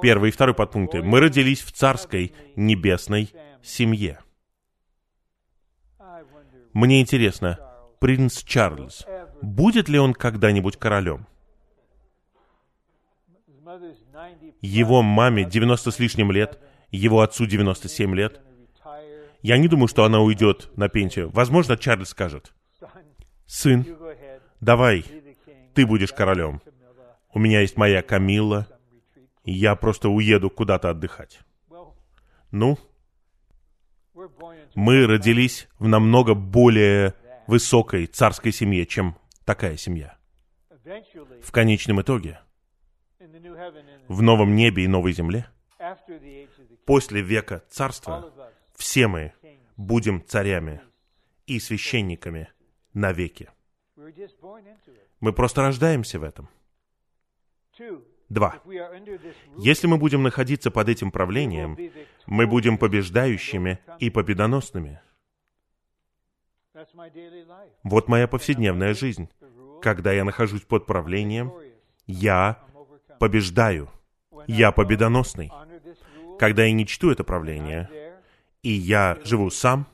[0.02, 1.02] Первый и второй подпункты.
[1.02, 4.20] Мы родились в царской небесной семье.
[6.72, 7.58] Мне интересно,
[8.00, 9.06] принц Чарльз,
[9.40, 11.26] будет ли он когда-нибудь королем?
[14.60, 16.60] Его маме 90 с лишним лет,
[16.90, 18.40] его отцу 97 лет.
[19.42, 21.30] Я не думаю, что она уйдет на пенсию.
[21.30, 22.52] Возможно, Чарльз скажет,
[23.46, 23.86] «Сын,
[24.60, 25.04] давай,
[25.76, 26.62] ты будешь королем.
[27.32, 28.66] У меня есть моя Камилла,
[29.44, 31.40] и я просто уеду куда-то отдыхать.
[32.50, 32.78] Ну,
[34.74, 37.14] мы родились в намного более
[37.46, 40.16] высокой царской семье, чем такая семья.
[41.42, 42.40] В конечном итоге,
[44.08, 45.46] в новом небе и новой земле,
[46.86, 48.32] после века царства,
[48.74, 49.34] все мы
[49.76, 50.80] будем царями
[51.46, 52.48] и священниками
[52.94, 53.50] навеки.
[55.20, 56.48] Мы просто рождаемся в этом.
[58.28, 58.60] Два.
[59.56, 61.78] Если мы будем находиться под этим правлением,
[62.26, 65.00] мы будем побеждающими и победоносными.
[67.82, 69.30] Вот моя повседневная жизнь.
[69.80, 71.52] Когда я нахожусь под правлением,
[72.06, 72.62] я
[73.18, 73.88] побеждаю.
[74.46, 75.50] Я победоносный.
[76.38, 77.88] Когда я не чту это правление,
[78.62, 79.86] и я живу сам,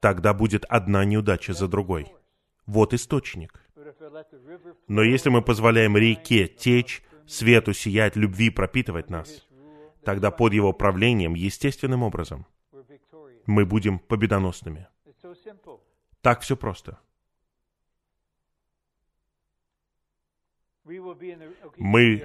[0.00, 2.06] тогда будет одна неудача за другой.
[2.68, 3.64] Вот источник.
[4.88, 9.48] Но если мы позволяем реке течь, свету сиять, любви пропитывать нас,
[10.04, 12.46] тогда под его правлением, естественным образом,
[13.46, 14.86] мы будем победоносными.
[16.20, 16.98] Так все просто.
[21.78, 22.22] Мы,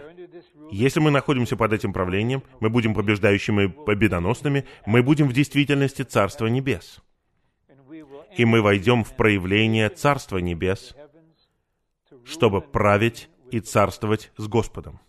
[0.72, 6.02] если мы находимся под этим правлением, мы будем побеждающими и победоносными, мы будем в действительности
[6.02, 7.02] Царства Небес
[8.38, 10.96] и мы войдем в проявление Царства Небес,
[12.26, 15.00] чтобы править и царствовать с Господом.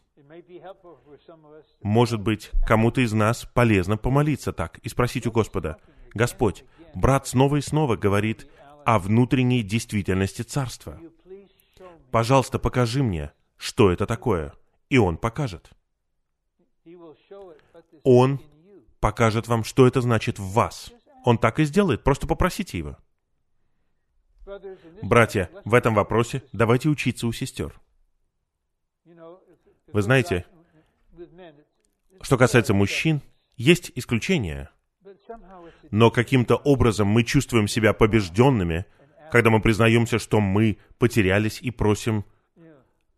[1.83, 5.79] Может быть, кому-то из нас полезно помолиться так и спросить у Господа,
[6.12, 6.64] «Господь,
[6.95, 8.49] брат снова и снова говорит
[8.85, 10.99] о внутренней действительности Царства.
[12.11, 14.53] Пожалуйста, покажи мне, что это такое».
[14.91, 15.70] И Он покажет.
[18.05, 18.41] Он
[19.01, 20.93] покажет вам, что это значит в вас.
[21.25, 22.97] Он так и сделает, просто попросите Его.
[25.03, 27.74] Братья, в этом вопросе давайте учиться у сестер.
[29.92, 30.45] Вы знаете,
[32.20, 33.22] что касается мужчин,
[33.57, 34.70] есть исключения,
[35.90, 38.86] но каким-то образом мы чувствуем себя побежденными,
[39.30, 42.24] когда мы признаемся, что мы потерялись и просим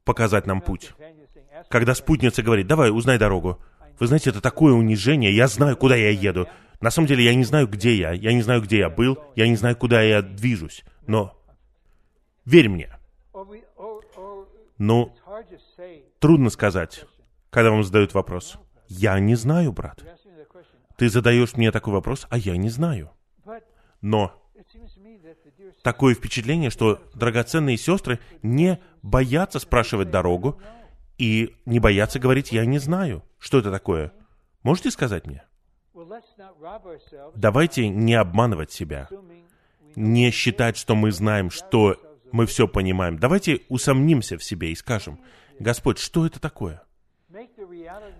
[0.04, 0.92] показать нам путь.
[1.68, 3.60] Когда спутница говорит, давай, узнай дорогу.
[3.98, 6.48] Вы знаете, это такое унижение, я знаю, куда я еду.
[6.80, 9.48] На самом деле я не знаю, где я, я не знаю, где я был, я
[9.48, 10.84] не знаю, куда я движусь.
[11.06, 11.36] Но
[12.44, 12.98] верь мне.
[14.78, 15.14] Ну,
[16.18, 17.04] трудно сказать,
[17.50, 18.58] когда вам задают вопрос.
[18.88, 20.02] Я не знаю, брат.
[20.96, 23.10] Ты задаешь мне такой вопрос, а я не знаю.
[24.00, 24.32] Но
[25.82, 30.60] такое впечатление, что драгоценные сестры не боятся спрашивать дорогу
[31.18, 33.22] и не боятся говорить «я не знаю».
[33.38, 34.12] Что это такое?
[34.62, 35.44] Можете сказать мне?
[37.34, 39.08] Давайте не обманывать себя,
[39.96, 41.96] не считать, что мы знаем, что
[42.30, 43.18] мы все понимаем.
[43.18, 45.18] Давайте усомнимся в себе и скажем,
[45.58, 46.82] Господь, что это такое?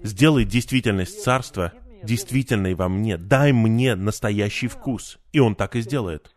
[0.03, 1.73] Сделай действительность Царства
[2.03, 3.17] действительной во мне.
[3.17, 5.19] Дай мне настоящий вкус.
[5.33, 6.35] И Он так и сделает.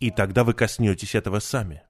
[0.00, 1.82] И тогда вы коснетесь этого сами.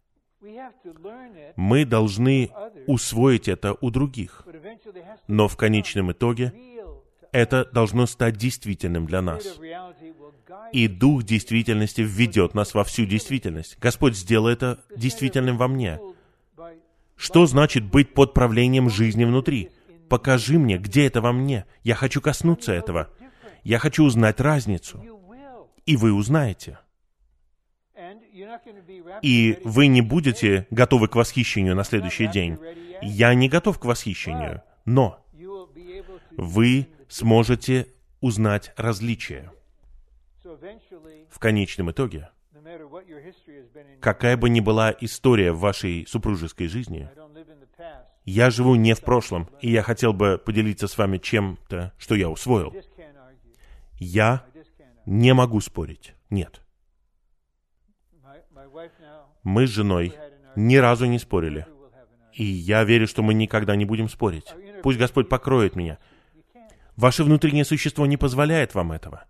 [1.56, 2.50] Мы должны
[2.86, 4.46] усвоить это у других.
[5.26, 6.52] Но в конечном итоге
[7.32, 9.44] это должно стать действительным для нас.
[10.72, 13.78] И Дух действительности введет нас во всю действительность.
[13.78, 16.00] Господь, сделай это действительным во мне.
[17.16, 19.70] Что значит быть под правлением жизни внутри?
[20.08, 21.64] Покажи мне, где это во мне.
[21.82, 23.08] Я хочу коснуться этого.
[23.62, 25.02] Я хочу узнать разницу.
[25.86, 26.78] И вы узнаете.
[29.22, 32.58] И вы не будете готовы к восхищению на следующий день.
[33.00, 35.24] Я не готов к восхищению, но
[36.36, 37.86] вы сможете
[38.20, 39.50] узнать различия.
[41.30, 42.30] В конечном итоге,
[44.00, 47.08] какая бы ни была история в вашей супружеской жизни,
[48.24, 52.28] я живу не в прошлом, и я хотел бы поделиться с вами чем-то, что я
[52.28, 52.74] усвоил.
[53.98, 54.44] Я
[55.06, 56.14] не могу спорить.
[56.30, 56.60] Нет.
[59.42, 60.14] Мы с женой
[60.56, 61.66] ни разу не спорили.
[62.32, 64.52] И я верю, что мы никогда не будем спорить.
[64.82, 65.98] Пусть Господь покроет меня.
[66.96, 69.24] Ваше внутреннее существо не позволяет вам этого.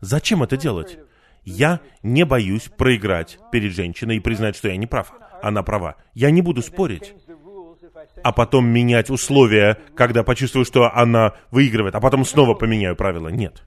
[0.00, 0.98] Зачем это делать?
[1.44, 5.12] Я не боюсь проиграть перед женщиной и признать, что я не прав.
[5.42, 5.96] Она права.
[6.14, 7.14] Я не буду спорить.
[8.22, 13.28] А потом менять условия, когда почувствую, что она выигрывает, а потом снова поменяю правила.
[13.28, 13.64] Нет.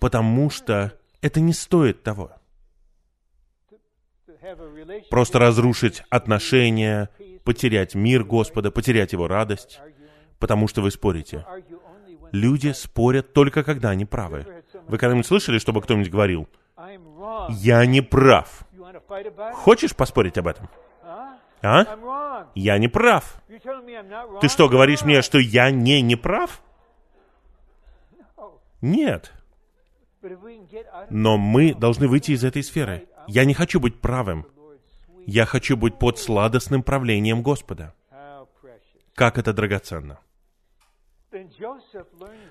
[0.00, 2.32] Потому что это не стоит того.
[5.10, 7.10] Просто разрушить отношения,
[7.44, 9.80] потерять мир Господа, потерять Его радость
[10.40, 11.46] потому что вы спорите.
[12.32, 14.46] Люди спорят только когда они правы.
[14.86, 16.48] Вы когда-нибудь слышали, чтобы кто-нибудь говорил,
[17.50, 18.64] «Я не прав».
[19.54, 20.68] Хочешь поспорить об этом?
[21.62, 21.86] А?
[22.54, 23.42] Я не прав.
[24.40, 26.62] Ты что, говоришь мне, что я не не прав?
[28.80, 29.32] Нет.
[31.10, 33.08] Но мы должны выйти из этой сферы.
[33.26, 34.46] Я не хочу быть правым.
[35.26, 37.94] Я хочу быть под сладостным правлением Господа.
[39.14, 40.18] Как это драгоценно.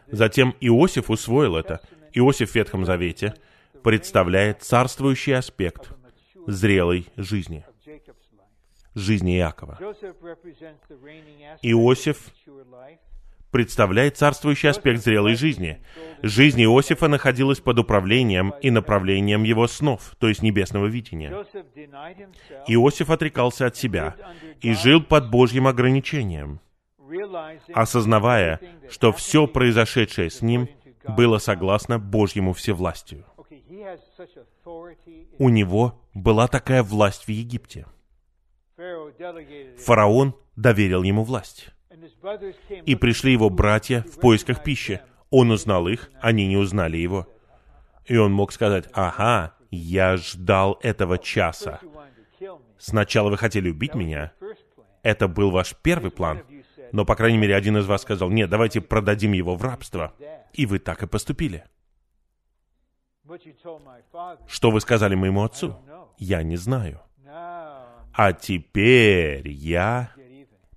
[0.07, 1.81] Затем Иосиф усвоил это.
[2.13, 3.33] Иосиф в Ветхом Завете
[3.83, 5.91] представляет царствующий аспект
[6.47, 7.65] зрелой жизни,
[8.95, 9.77] жизни Иакова.
[11.61, 12.31] Иосиф
[13.51, 15.83] представляет царствующий аспект зрелой жизни.
[16.21, 21.31] Жизнь Иосифа находилась под управлением и направлением его снов, то есть небесного видения.
[22.67, 24.15] Иосиф отрекался от себя
[24.61, 26.61] и жил под Божьим ограничением–
[27.73, 30.69] осознавая, что все произошедшее с ним
[31.07, 33.25] было согласно Божьему всевластию.
[35.37, 37.85] У него была такая власть в Египте.
[39.77, 41.69] Фараон доверил ему власть.
[42.85, 45.01] И пришли его братья в поисках пищи.
[45.29, 47.27] Он узнал их, они не узнали его.
[48.05, 51.79] И он мог сказать, ага, я ждал этого часа.
[52.77, 54.31] Сначала вы хотели убить меня.
[55.03, 56.41] Это был ваш первый план.
[56.91, 60.13] Но, по крайней мере, один из вас сказал, нет, давайте продадим его в рабство.
[60.53, 61.63] И вы так и поступили.
[64.47, 65.77] Что вы сказали моему отцу?
[66.17, 67.01] Я не знаю.
[68.13, 70.11] А теперь я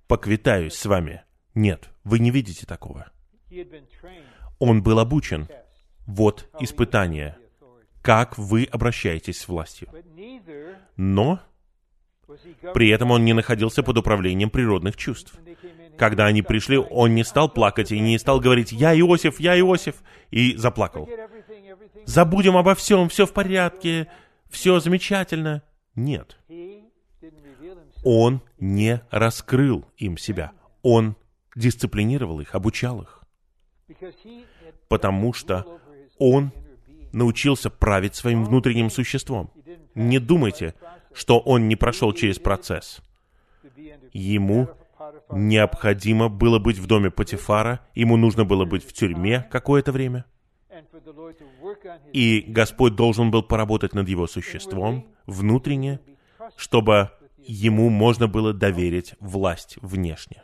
[0.07, 1.23] поквитаюсь с вами.
[1.55, 3.11] Нет, вы не видите такого.
[4.59, 5.47] Он был обучен.
[6.05, 7.37] Вот испытание.
[8.01, 9.89] Как вы обращаетесь с властью.
[10.95, 11.39] Но
[12.73, 15.37] при этом он не находился под управлением природных чувств.
[15.97, 19.95] Когда они пришли, он не стал плакать и не стал говорить «Я Иосиф, я Иосиф»
[20.31, 21.07] и заплакал.
[22.05, 24.07] «Забудем обо всем, все в порядке,
[24.49, 25.63] все замечательно».
[25.95, 26.37] Нет.
[28.03, 30.51] Он не раскрыл им себя.
[30.81, 31.15] Он
[31.55, 33.23] дисциплинировал их, обучал их.
[34.89, 35.79] Потому что
[36.17, 36.51] он
[37.13, 39.51] научился править своим внутренним существом.
[39.95, 40.73] Не думайте,
[41.13, 43.01] что он не прошел через процесс.
[44.11, 44.69] Ему
[45.35, 50.25] необходимо было быть в доме Патифара, ему нужно было быть в тюрьме какое-то время.
[52.13, 55.99] И Господь должен был поработать над его существом внутренне,
[56.55, 60.43] чтобы ему можно было доверить власть внешне.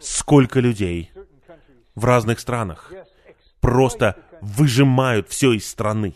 [0.00, 1.10] Сколько людей
[1.94, 2.92] в разных странах
[3.60, 6.14] просто выжимают все из страны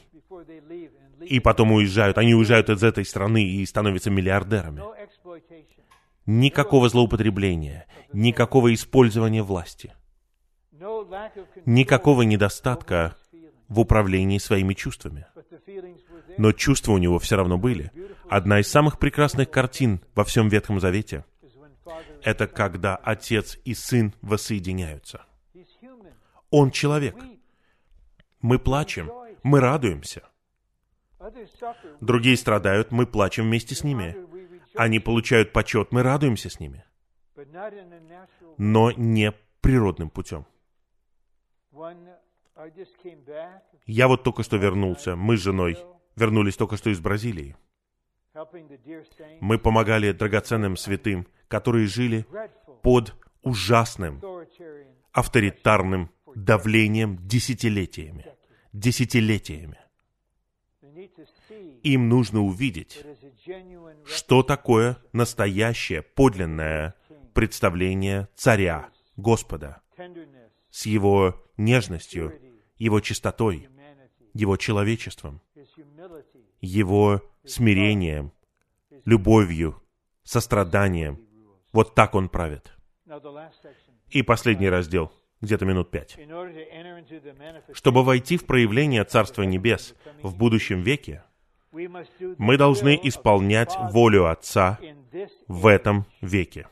[1.20, 2.18] и потом уезжают.
[2.18, 4.82] Они уезжают из этой страны и становятся миллиардерами.
[6.28, 9.94] Никакого злоупотребления, никакого использования власти,
[11.64, 13.16] никакого недостатка
[13.68, 15.24] в управлении своими чувствами.
[16.36, 17.90] но чувства у него все равно были.
[18.28, 21.24] Одна из самых прекрасных картин во всем Ветхом Завете—
[22.22, 25.22] это когда отец и сын воссоединяются.
[26.50, 27.16] Он человек.
[28.42, 29.10] Мы плачем,
[29.42, 30.28] мы радуемся.
[32.02, 34.27] Другие страдают, мы плачем вместе с ними.
[34.78, 36.84] Они получают почет, мы радуемся с ними.
[38.58, 40.46] Но не природным путем.
[43.86, 45.76] Я вот только что вернулся, мы с женой
[46.14, 47.56] вернулись только что из Бразилии.
[49.40, 52.24] Мы помогали драгоценным святым, которые жили
[52.82, 54.22] под ужасным
[55.12, 58.26] авторитарным давлением десятилетиями.
[58.72, 59.78] Десятилетиями.
[61.82, 63.04] Им нужно увидеть,
[64.04, 66.94] что такое настоящее, подлинное
[67.34, 69.80] представление царя, Господа,
[70.70, 72.32] с его нежностью,
[72.76, 73.68] его чистотой,
[74.32, 75.40] его человечеством,
[76.60, 78.32] его смирением,
[79.04, 79.82] любовью,
[80.22, 81.20] состраданием.
[81.72, 82.72] Вот так он правит.
[84.10, 86.18] И последний раздел, где-то минут пять.
[87.72, 91.24] Чтобы войти в проявление Царства Небес в будущем веке,
[91.72, 94.78] мы должны исполнять волю Отца
[95.46, 96.66] в этом веке.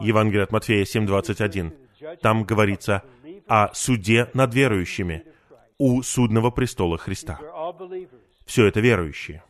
[0.00, 2.16] Евангелие от Матфея 7.21.
[2.18, 3.02] Там говорится
[3.46, 5.24] о суде над верующими
[5.78, 7.38] у судного престола Христа.
[8.46, 9.42] Все это верующие.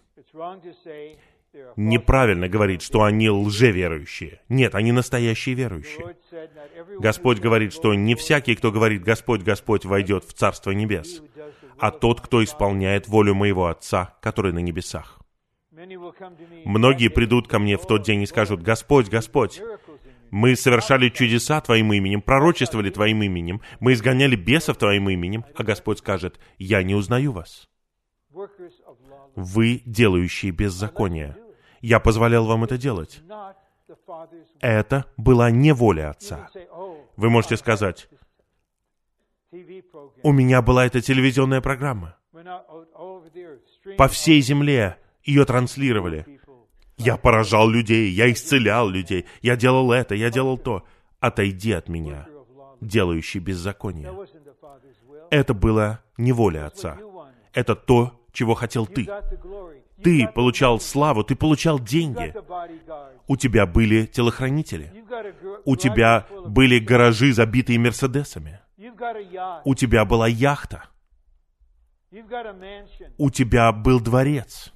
[1.76, 4.40] Неправильно говорить, что они лжеверующие.
[4.48, 6.16] Нет, они настоящие верующие.
[6.98, 11.22] Господь говорит, что не всякий, кто говорит «Господь, Господь» войдет в Царство Небес,
[11.78, 15.18] а тот, кто исполняет волю моего Отца, который на небесах.
[16.64, 19.60] Многие придут ко мне в тот день и скажут, «Господь, Господь,
[20.30, 25.98] мы совершали чудеса Твоим именем, пророчествовали Твоим именем, мы изгоняли бесов Твоим именем, а Господь
[25.98, 27.68] скажет, «Я не узнаю вас.
[29.36, 31.36] Вы, делающие беззаконие.
[31.80, 33.20] Я позволял вам это делать.
[34.60, 36.50] Это была не воля Отца.
[37.16, 38.08] Вы можете сказать,
[40.22, 42.16] у меня была эта телевизионная программа.
[43.96, 46.26] По всей земле ее транслировали.
[46.96, 50.84] Я поражал людей, я исцелял людей, я делал это, я делал то.
[51.20, 52.26] Отойди от меня,
[52.80, 54.12] делающий беззаконие.
[55.30, 56.98] Это было не воля Отца.
[57.52, 59.08] Это то, чего хотел ты.
[60.02, 62.34] Ты получал славу, ты получал деньги.
[63.26, 64.92] У тебя были телохранители.
[65.64, 68.60] У тебя были гаражи, забитые Мерседесами.
[69.64, 70.84] У тебя была яхта.
[73.18, 74.72] У тебя был дворец.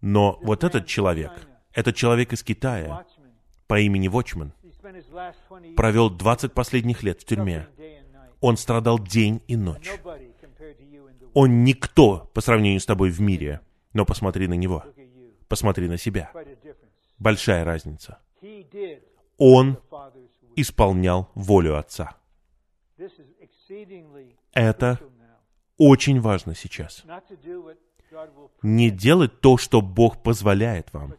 [0.00, 1.32] Но вот этот человек,
[1.72, 3.04] этот человек из Китая
[3.66, 4.52] по имени Вочман,
[5.76, 7.66] провел 20 последних лет в тюрьме.
[8.40, 9.90] Он страдал день и ночь.
[11.34, 13.60] Он никто по сравнению с тобой в мире,
[13.92, 14.84] но посмотри на него.
[15.48, 16.32] Посмотри на себя.
[17.18, 18.18] Большая разница.
[19.36, 19.78] Он
[20.56, 22.16] исполнял волю Отца.
[24.52, 25.00] Это
[25.76, 27.04] очень важно сейчас
[28.62, 31.14] не делать то, что Бог позволяет вам,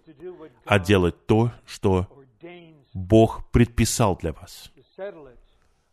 [0.66, 2.08] а делать то, что
[2.94, 4.72] Бог предписал для вас.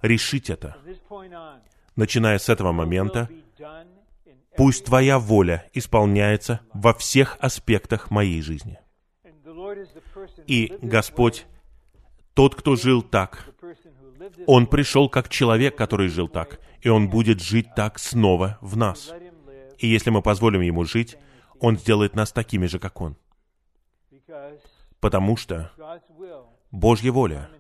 [0.01, 0.77] Решить это.
[1.97, 3.29] Начиная с этого момента,
[4.57, 8.79] пусть Твоя воля исполняется во всех аспектах моей жизни.
[10.47, 11.47] И Господь,
[12.35, 13.49] тот, кто жил так,
[14.47, 19.13] Он пришел как человек, который жил так, и Он будет жить так снова в нас.
[19.79, 21.17] И если мы позволим Ему жить,
[21.61, 23.17] Он сделает нас такими же, как Он.
[25.01, 25.73] Потому что
[26.71, 27.51] Божья воля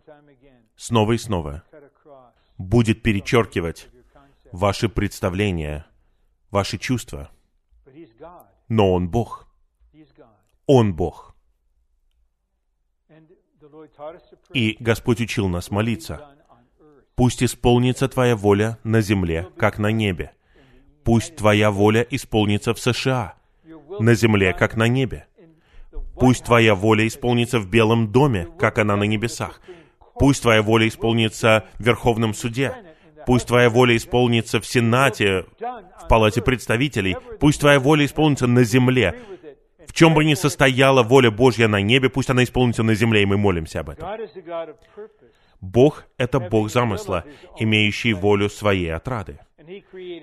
[0.77, 1.64] снова и снова
[2.59, 3.89] будет перечеркивать
[4.52, 5.86] ваши представления,
[6.52, 7.30] ваши чувства.
[8.68, 9.48] Но Он Бог.
[10.66, 11.34] Он Бог.
[14.54, 16.28] И Господь учил нас молиться.
[17.16, 20.32] Пусть исполнится Твоя воля на земле, как на небе.
[21.04, 23.34] Пусть Твоя воля исполнится в США,
[23.98, 25.26] на земле, как на небе.
[26.14, 29.60] Пусть Твоя воля исполнится в Белом доме, как она на небесах.
[30.18, 32.91] Пусть Твоя воля исполнится в Верховном суде.
[33.26, 37.16] Пусть Твоя воля исполнится в Сенате, в Палате представителей.
[37.40, 39.14] Пусть Твоя воля исполнится на земле.
[39.86, 43.26] В чем бы ни состояла воля Божья на небе, пусть она исполнится на земле, и
[43.26, 44.08] мы молимся об этом.
[45.60, 47.24] Бог— это Бог замысла,
[47.58, 49.38] имеющий волю своей отрады.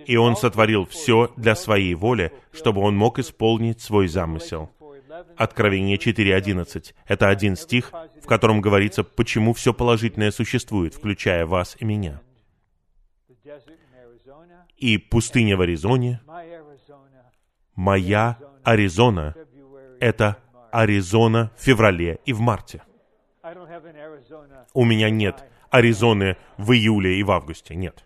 [0.05, 4.69] И Он сотворил все для своей воли, чтобы Он мог исполнить свой замысел.
[5.37, 6.93] Откровение 4.11.
[7.07, 12.21] Это один стих, в котором говорится, почему все положительное существует, включая вас и меня.
[14.77, 16.21] И пустыня в Аризоне,
[17.75, 19.35] моя Аризона—
[19.99, 20.37] это
[20.71, 22.83] Аризона в феврале и в марте.
[24.73, 28.05] У меня нет Аризоны в июле и в августе, нет.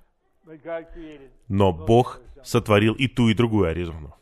[1.48, 4.16] Но Бог сотворил и ту, и другую Аризону.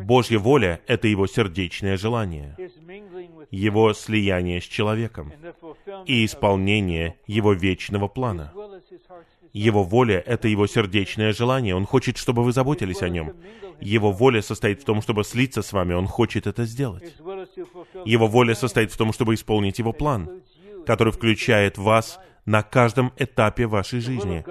[0.00, 2.56] Божья воля— это Его сердечное желание,
[3.50, 5.32] Его слияние с человеком
[6.06, 8.52] и исполнение Его вечного плана.
[9.52, 11.74] Его воля— это Его сердечное желание.
[11.74, 13.34] Он хочет, чтобы вы заботились о Нем.
[13.80, 15.94] Его воля состоит в том, чтобы слиться с вами.
[15.94, 17.14] Он хочет это сделать.
[18.04, 20.42] Его воля состоит в том, чтобы исполнить Его план,
[20.86, 24.44] который включает вас на каждом этапе вашей жизни.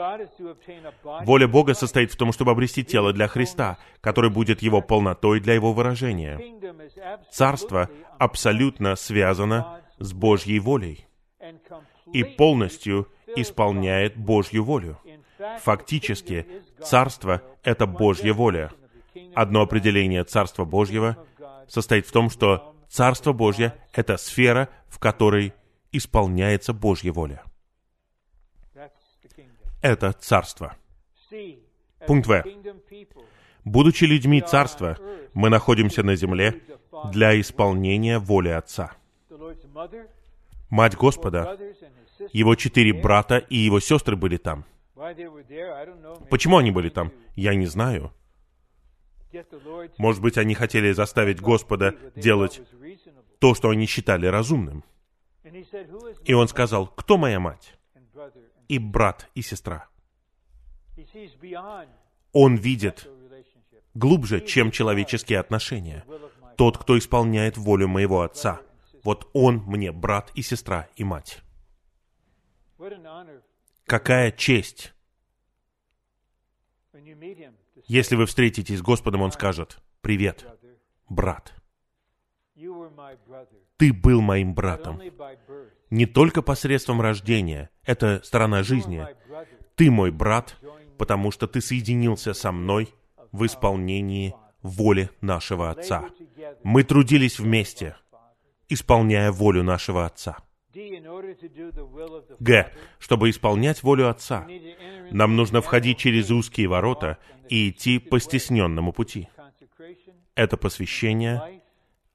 [1.26, 5.53] Воля Бога состоит в том, чтобы обрести тело для Христа, которое будет Его полнотой для
[5.53, 6.40] Его выражения.
[7.32, 11.07] Царство абсолютно связано с Божьей волей
[12.11, 14.99] и полностью исполняет Божью волю.
[15.61, 16.48] Фактически,
[16.82, 18.72] Царство— это Божья воля.
[19.36, 21.18] Одно определение Царства Божьего
[21.68, 25.53] состоит в том, что Царство Божье— это сфера, в которой
[25.91, 27.44] исполняется Божья воля
[29.84, 30.76] это царство.
[32.07, 32.43] Пункт В.
[33.64, 34.97] Будучи людьми царства,
[35.34, 36.61] мы находимся на земле
[37.11, 38.93] для исполнения воли Отца.
[40.69, 41.57] Мать Господа,
[42.31, 44.65] его четыре брата и его сестры были там.
[46.30, 47.11] Почему они были там?
[47.35, 48.11] Я не знаю.
[49.97, 52.61] Может быть, они хотели заставить Господа делать
[53.39, 54.84] то, что они считали разумным.
[56.23, 57.76] И он сказал, кто моя мать?
[58.74, 59.88] И брат, и сестра.
[62.32, 63.08] Он видит
[63.94, 66.04] глубже, чем человеческие отношения.
[66.58, 68.62] Тот, кто исполняет волю моего Отца.
[69.04, 71.41] Вот он мне брат и сестра и мать.
[73.86, 74.94] Какая честь!
[77.86, 80.45] Если вы встретитесь с Господом, Он скажет, «Привет,
[81.10, 81.54] брат.
[83.78, 85.00] Ты был моим братом
[85.94, 89.06] не только посредством рождения, это сторона жизни.
[89.76, 90.57] Ты мой брат,
[90.98, 92.91] потому что ты соединился со мной
[93.32, 94.34] в исполнении
[94.64, 96.10] воли нашего Отца.
[96.64, 97.95] Мы трудились вместе,
[98.70, 100.38] исполняя волю нашего Отца.
[102.40, 102.72] Г.
[102.98, 104.48] Чтобы исполнять волю Отца,
[105.11, 109.30] нам нужно входить через узкие ворота и идти по стесненному пути.
[110.34, 111.61] Это посвящение,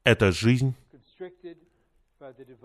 [0.03, 0.75] это жизнь,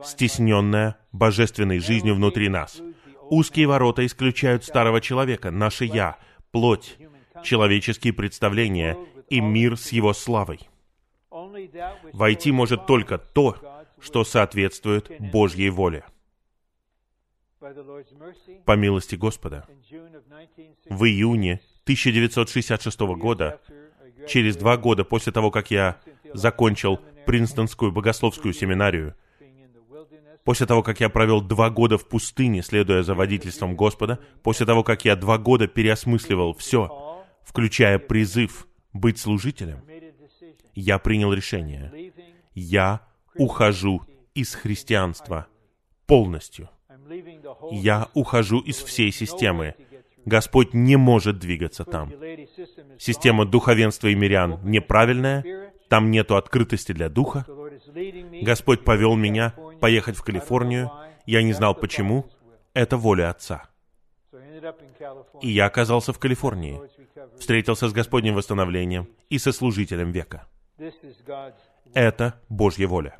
[0.03, 2.81] стесненная божественной жизнью внутри нас.
[3.29, 6.17] Узкие ворота исключают старого человека, наше «я»,
[6.51, 6.97] плоть,
[7.43, 8.97] человеческие представления
[9.29, 10.59] и мир с его славой.
[12.13, 13.57] Войти может только то,
[13.99, 16.05] что соответствует Божьей воле.
[18.65, 19.65] По милости Господа,
[20.89, 23.61] в июне 1966 года,
[24.27, 25.99] через два года после того, как я
[26.33, 29.15] закончил Принстонскую богословскую семинарию,
[30.43, 34.83] после того, как я провел два года в пустыне, следуя за водительством Господа, после того,
[34.83, 39.81] как я два года переосмысливал все, включая призыв быть служителем,
[40.75, 42.13] я принял решение.
[42.53, 43.01] Я
[43.35, 44.01] ухожу
[44.33, 45.47] из христианства
[46.05, 46.69] полностью.
[47.71, 49.75] Я ухожу из всей системы.
[50.25, 52.11] Господь не может двигаться там.
[52.97, 57.45] Система духовенства и мирян неправильная, там нету открытости для духа.
[58.41, 59.53] Господь повел меня
[59.83, 60.89] поехать в Калифорнию.
[61.25, 62.25] Я не знал почему.
[62.73, 63.65] Это воля Отца.
[65.41, 66.79] И я оказался в Калифорнии.
[67.37, 70.47] Встретился с Господним восстановлением и со служителем века.
[71.93, 73.17] Это Божья воля.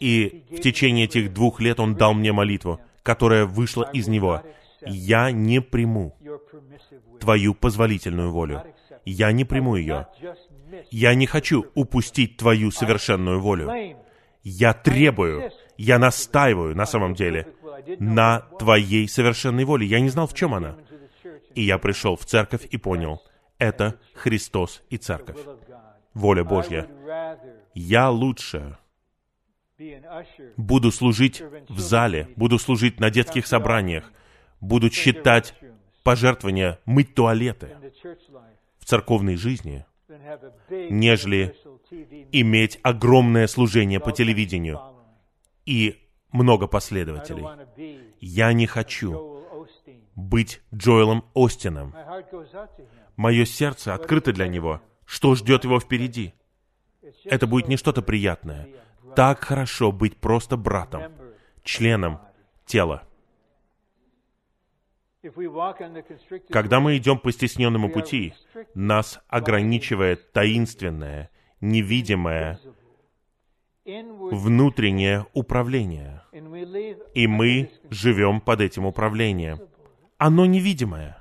[0.00, 4.42] И в течение этих двух лет Он дал мне молитву, которая вышла из Него.
[4.84, 6.16] Я не приму
[7.20, 8.64] Твою позволительную волю
[9.06, 10.08] я не приму ее.
[10.90, 13.96] Я не хочу упустить Твою совершенную волю.
[14.42, 17.48] Я требую, я настаиваю на самом деле
[17.98, 19.86] на Твоей совершенной воле.
[19.86, 20.76] Я не знал, в чем она.
[21.54, 23.22] И я пришел в церковь и понял,
[23.58, 25.38] это Христос и церковь.
[26.14, 26.88] Воля Божья.
[27.74, 28.78] Я лучше
[30.56, 34.10] буду служить в зале, буду служить на детских собраниях,
[34.60, 35.54] буду считать
[36.02, 37.76] пожертвования, мыть туалеты
[38.86, 39.84] церковной жизни,
[40.90, 41.54] нежели
[42.32, 44.80] иметь огромное служение по телевидению
[45.64, 47.44] и много последователей.
[48.20, 49.44] Я не хочу
[50.14, 51.94] быть Джоэлом Остином.
[53.16, 54.80] Мое сердце открыто для него.
[55.04, 56.34] Что ждет его впереди?
[57.24, 58.68] Это будет не что-то приятное.
[59.14, 61.12] Так хорошо быть просто братом,
[61.62, 62.20] членом
[62.66, 63.02] тела.
[66.50, 68.34] Когда мы идем по стесненному пути,
[68.74, 71.30] нас ограничивает таинственное,
[71.60, 72.60] невидимое,
[73.84, 76.22] внутреннее управление.
[77.14, 79.60] И мы живем под этим управлением.
[80.18, 81.18] Оно невидимое.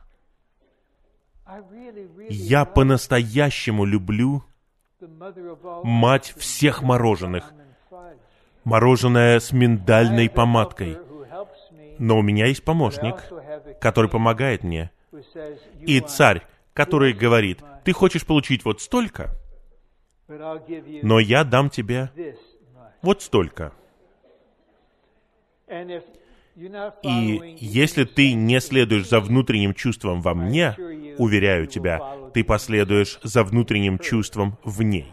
[2.29, 4.43] Я по-настоящему люблю
[5.83, 7.53] мать всех мороженых.
[8.63, 10.97] Мороженое с миндальной помадкой.
[11.99, 13.15] Но у меня есть помощник,
[13.79, 14.91] который помогает мне.
[15.81, 19.31] И царь, который говорит, ты хочешь получить вот столько,
[20.27, 22.09] но я дам тебе
[23.01, 23.71] вот столько.
[27.03, 30.75] И если ты не следуешь за внутренним чувством во мне,
[31.17, 31.99] уверяю тебя,
[32.33, 35.11] ты последуешь за внутренним чувством в ней.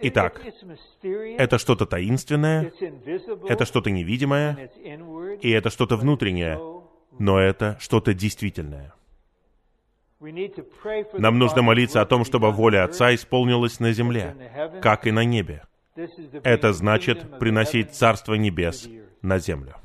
[0.00, 0.40] Итак,
[1.02, 2.72] это что-то таинственное,
[3.48, 4.70] это что-то невидимое,
[5.40, 6.60] и это что-то внутреннее,
[7.18, 8.92] но это что-то действительное.
[11.12, 15.62] Нам нужно молиться о том, чтобы воля Отца исполнилась на земле, как и на небе.
[16.42, 18.88] Это значит приносить Царство Небес
[19.22, 19.76] на землю.